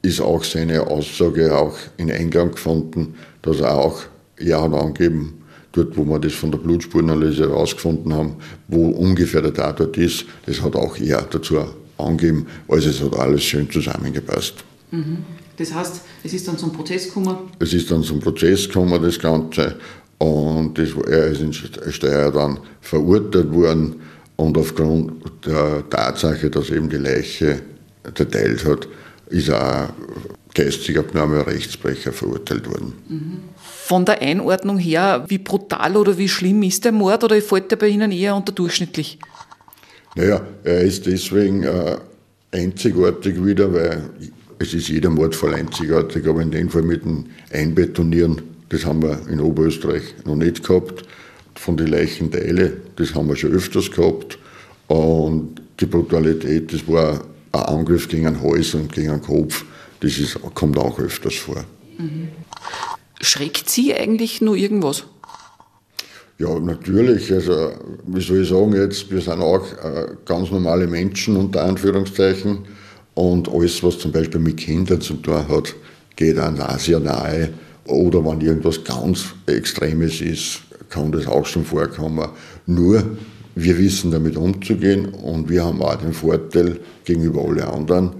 ist 0.06 0.20
auch 0.20 0.44
seine 0.44 0.86
Aussage 0.86 1.56
auch 1.56 1.76
in 1.96 2.10
Eingang 2.10 2.52
gefunden, 2.52 3.14
dass 3.42 3.60
er 3.60 3.74
auch, 3.74 4.02
er 4.36 4.62
hat 4.62 4.72
angegeben, 4.72 5.42
dort 5.72 5.96
wo 5.96 6.04
wir 6.04 6.18
das 6.18 6.32
von 6.32 6.50
der 6.50 6.58
Blutspurenanalyse 6.58 7.48
herausgefunden 7.48 8.14
haben, 8.14 8.36
wo 8.68 8.88
ungefähr 8.90 9.42
der 9.42 9.52
Tatort 9.52 9.96
ist, 9.98 10.24
das 10.46 10.62
hat 10.62 10.76
auch 10.76 10.96
er 10.98 11.22
dazu 11.22 11.58
angegeben. 11.98 12.46
Also 12.68 12.88
es 12.88 13.02
hat 13.02 13.14
alles 13.16 13.42
schön 13.42 13.70
zusammengepasst. 13.70 14.64
Mhm. 14.90 15.18
Das 15.56 15.74
heißt, 15.74 16.02
es 16.22 16.34
ist 16.34 16.46
dann 16.46 16.58
zum 16.58 16.72
Prozess 16.72 17.06
gekommen? 17.06 17.36
Es 17.58 17.72
ist 17.72 17.90
dann 17.90 18.02
zum 18.02 18.20
Prozess 18.20 18.66
gekommen, 18.68 19.02
das 19.02 19.18
Ganze. 19.18 19.76
Und 20.18 20.78
das, 20.78 20.90
er 21.08 21.28
ist 21.28 21.40
in 21.40 21.52
Steyr 21.52 22.30
dann 22.30 22.60
verurteilt 22.80 23.52
worden. 23.52 23.96
Und 24.36 24.56
aufgrund 24.58 25.12
der 25.46 25.88
Tatsache, 25.88 26.50
dass 26.50 26.70
eben 26.70 26.90
die 26.90 26.96
Leiche 26.96 27.60
zerteilt 28.14 28.64
hat, 28.66 28.86
ist 29.28 29.50
auch 29.50 29.88
geistig 30.54 30.98
abnorme 30.98 31.46
Rechtsbrecher 31.46 32.12
verurteilt 32.12 32.66
worden. 32.68 32.94
Von 33.56 34.04
der 34.04 34.22
Einordnung 34.22 34.78
her, 34.78 35.24
wie 35.28 35.38
brutal 35.38 35.96
oder 35.96 36.16
wie 36.16 36.28
schlimm 36.28 36.62
ist 36.62 36.84
der 36.84 36.92
Mord 36.92 37.24
oder 37.24 37.40
fällt 37.42 37.70
der 37.70 37.76
bei 37.76 37.88
Ihnen 37.88 38.10
eher 38.10 38.34
unterdurchschnittlich? 38.34 39.18
Naja, 40.14 40.40
er 40.64 40.80
ist 40.80 41.06
deswegen 41.06 41.62
äh, 41.62 41.96
einzigartig 42.52 43.44
wieder, 43.44 43.72
weil 43.72 44.10
es 44.58 44.72
ist 44.72 44.88
jeder 44.88 45.10
Mordfall 45.10 45.54
einzigartig, 45.54 46.26
aber 46.26 46.40
in 46.40 46.50
dem 46.50 46.70
Fall 46.70 46.82
mit 46.82 47.04
dem 47.04 47.26
Einbetonieren, 47.52 48.40
das 48.70 48.86
haben 48.86 49.02
wir 49.02 49.20
in 49.28 49.40
Oberösterreich 49.40 50.02
noch 50.24 50.36
nicht 50.36 50.66
gehabt. 50.66 51.04
Von 51.54 51.76
den 51.76 51.88
Leichenteile, 51.88 52.72
das 52.96 53.14
haben 53.14 53.28
wir 53.28 53.36
schon 53.36 53.52
öfters 53.52 53.90
gehabt. 53.90 54.38
Und 54.88 55.60
die 55.80 55.86
Brutalität, 55.86 56.72
das 56.72 56.86
war 56.88 57.22
ein 57.56 57.78
Angriff 57.78 58.08
gegen 58.08 58.26
einen 58.26 58.42
Hals 58.42 58.74
und 58.74 58.92
gegen 58.92 59.10
einen 59.10 59.22
Kopf, 59.22 59.64
das 60.00 60.18
ist, 60.18 60.38
kommt 60.54 60.78
auch 60.78 60.98
öfters 60.98 61.34
vor. 61.34 61.64
Mhm. 61.98 62.28
Schreckt 63.20 63.70
Sie 63.70 63.94
eigentlich 63.94 64.40
nur 64.40 64.56
irgendwas? 64.56 65.04
Ja, 66.38 66.58
natürlich. 66.60 67.32
Also, 67.32 67.72
wie 68.06 68.20
soll 68.20 68.42
ich 68.42 68.48
sagen 68.50 68.74
jetzt, 68.74 69.10
wir 69.10 69.22
sind 69.22 69.40
auch 69.40 69.64
äh, 69.82 70.08
ganz 70.26 70.50
normale 70.50 70.86
Menschen 70.86 71.36
unter 71.36 71.64
Anführungszeichen. 71.64 72.58
Und 73.14 73.48
alles, 73.48 73.82
was 73.82 73.98
zum 73.98 74.12
Beispiel 74.12 74.40
mit 74.40 74.58
Kindern 74.58 75.00
zu 75.00 75.14
tun 75.14 75.48
hat, 75.48 75.74
geht 76.14 76.38
an 76.38 76.60
sehr 76.78 77.00
nahe. 77.00 77.54
Oder 77.86 78.22
wenn 78.24 78.42
irgendwas 78.42 78.84
ganz 78.84 79.26
Extremes 79.46 80.20
ist, 80.20 80.60
kann 80.90 81.12
das 81.12 81.26
auch 81.26 81.46
schon 81.46 81.64
vorkommen. 81.64 82.28
Nur, 82.66 83.02
wir 83.56 83.78
wissen 83.78 84.10
damit 84.10 84.36
umzugehen 84.36 85.06
und 85.06 85.48
wir 85.48 85.64
haben 85.64 85.82
auch 85.82 85.96
den 85.96 86.12
Vorteil 86.12 86.78
gegenüber 87.04 87.42
allen 87.42 87.62
anderen, 87.62 88.10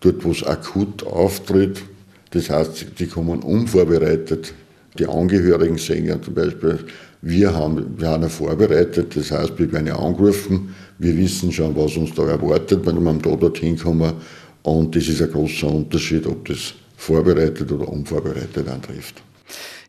dort 0.00 0.24
wo 0.24 0.30
es 0.30 0.42
akut 0.42 1.06
auftritt, 1.06 1.82
das 2.30 2.48
heißt, 2.50 2.98
die 2.98 3.06
kommen 3.06 3.40
unvorbereitet, 3.40 4.54
die 4.98 5.06
Angehörigen 5.06 5.76
sehen 5.76 6.06
ja 6.06 6.20
zum 6.20 6.34
Beispiel, 6.34 6.78
wir 7.20 7.54
haben, 7.54 7.98
wir 7.98 8.08
haben 8.08 8.22
ja 8.22 8.28
vorbereitet, 8.30 9.14
das 9.14 9.30
heißt, 9.30 9.58
wir 9.58 9.70
werden 9.70 9.86
ja 9.86 9.98
angerufen, 9.98 10.74
wir 10.98 11.14
wissen 11.16 11.52
schon, 11.52 11.76
was 11.76 11.96
uns 11.98 12.14
da 12.14 12.26
erwartet, 12.26 12.86
wenn 12.86 13.02
wir 13.04 13.12
da 13.12 13.36
dorthin 13.36 13.78
kommen 13.78 14.14
und 14.62 14.96
das 14.96 15.08
ist 15.08 15.20
ein 15.20 15.30
großer 15.30 15.68
Unterschied, 15.68 16.26
ob 16.26 16.46
das 16.46 16.72
vorbereitet 16.96 17.70
oder 17.70 17.86
unvorbereitet 17.86 18.66
antrifft. 18.66 19.22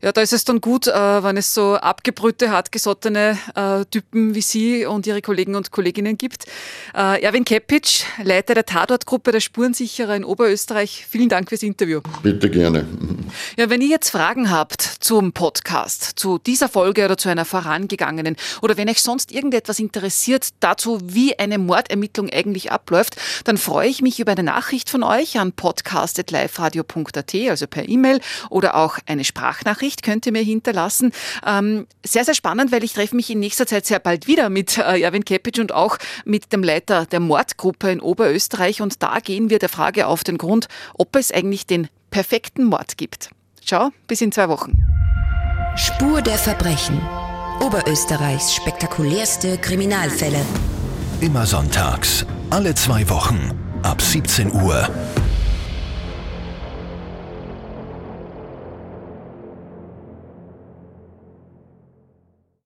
Ja, 0.02 0.12
da 0.12 0.22
ist 0.22 0.34
es 0.34 0.44
dann 0.46 0.62
gut, 0.62 0.88
äh, 0.88 1.24
wenn 1.24 1.38
es 1.38 1.54
so 1.54 1.76
abgebrühte, 1.76 2.52
hartgesottene 2.52 3.38
äh, 3.56 3.86
Typen 3.86 4.36
wie 4.36 4.42
Sie 4.42 4.86
und 4.86 5.08
Ihre 5.08 5.22
Kollegen 5.22 5.56
und 5.56 5.72
Kolleginnen 5.72 6.18
gibt. 6.18 6.46
Äh, 6.96 7.22
Erwin 7.22 7.46
Kepic, 7.46 8.06
Leiter 8.24 8.54
der 8.54 8.66
Tatortgruppe 8.66 9.32
der 9.32 9.40
Spurensicherer 9.40 10.16
in 10.16 10.24
Oberösterreich, 10.24 11.06
vielen 11.10 11.30
Dank 11.30 11.50
fürs 11.50 11.64
Interview. 11.64 12.02
Bitte 12.22 12.50
gerne. 12.50 12.86
Ja, 13.58 13.70
wenn 13.70 13.82
ihr 13.82 13.88
jetzt 13.88 14.10
Fragen 14.10 14.52
habt 14.52 14.82
zum 14.82 15.34
Podcast, 15.34 16.14
zu 16.16 16.38
dieser 16.38 16.70
Folge 16.70 17.06
oder 17.06 17.18
zu 17.18 17.30
einer 17.30 17.46
vorangegangenen 17.46 18.36
oder 18.62 18.78
wenn 18.78 18.90
euch 18.90 19.02
sonst 19.02 19.32
irgendetwas 19.32 19.80
interessiert 19.80 20.50
dazu, 20.60 21.00
wie 21.04 21.38
eine 21.40 21.58
Mordermittlung 21.58 22.30
eigentlich 22.30 22.72
abläuft, 22.72 23.16
dann 23.46 23.58
freue 23.58 23.90
ich 23.90 24.02
mich 24.02 24.20
über 24.20 24.34
eine 24.34 24.44
Nachricht 24.44 24.90
von 24.90 25.04
euch 25.04 25.40
an 25.40 25.54
podcast.liferadio.at, 25.54 27.36
also 27.50 27.68
per 27.68 27.88
E-Mail 27.88 28.20
oder 28.50 28.76
auch 28.76 29.00
eine 29.06 29.24
Sprachnachricht 29.24 29.78
Nachricht 29.78 30.04
könnt 30.04 30.26
ihr 30.26 30.32
mir 30.32 30.42
hinterlassen. 30.42 31.12
Ähm, 31.46 31.88
sehr, 32.06 32.26
sehr 32.26 32.34
spannend, 32.34 32.72
weil 32.72 32.84
ich 32.84 32.94
treffe 32.94 33.16
mich 33.16 33.30
in 33.30 33.40
nächster 33.40 33.68
Zeit 33.68 33.86
sehr 33.86 34.00
bald 34.00 34.28
wieder 34.28 34.50
mit 34.50 34.78
äh, 34.78 35.02
Erwin 35.02 35.24
Kepic 35.24 35.62
und 35.62 35.72
auch 35.72 35.98
mit 36.26 36.52
dem 36.52 36.64
Leiter 36.64 37.06
der 37.06 37.20
Mordgruppe 37.20 37.92
in 37.92 38.02
Oberösterreich. 38.02 38.82
Und 38.82 39.04
da 39.04 39.20
gehen 39.20 39.50
wir 39.50 39.60
der 39.60 39.70
Frage 39.70 40.08
auf 40.08 40.24
den 40.24 40.38
Grund, 40.38 40.68
ob 40.94 41.16
es 41.16 41.32
eigentlich 41.32 41.68
den 41.68 41.90
perfekten 42.10 42.66
Mord 42.66 42.98
gibt. 42.98 43.30
Ciao, 43.64 43.92
bis 44.08 44.22
in 44.22 44.32
zwei 44.32 44.50
Wochen. 44.50 44.74
Spur 45.76 46.22
der 46.22 46.38
Verbrechen. 46.38 47.00
Oberösterreichs 47.60 48.54
spektakulärste 48.54 49.58
Kriminalfälle. 49.58 50.40
Immer 51.22 51.46
sonntags, 51.46 52.26
alle 52.50 52.76
zwei 52.76 53.10
Wochen, 53.10 53.52
ab 53.84 54.02
17 54.02 54.54
Uhr 54.54 54.88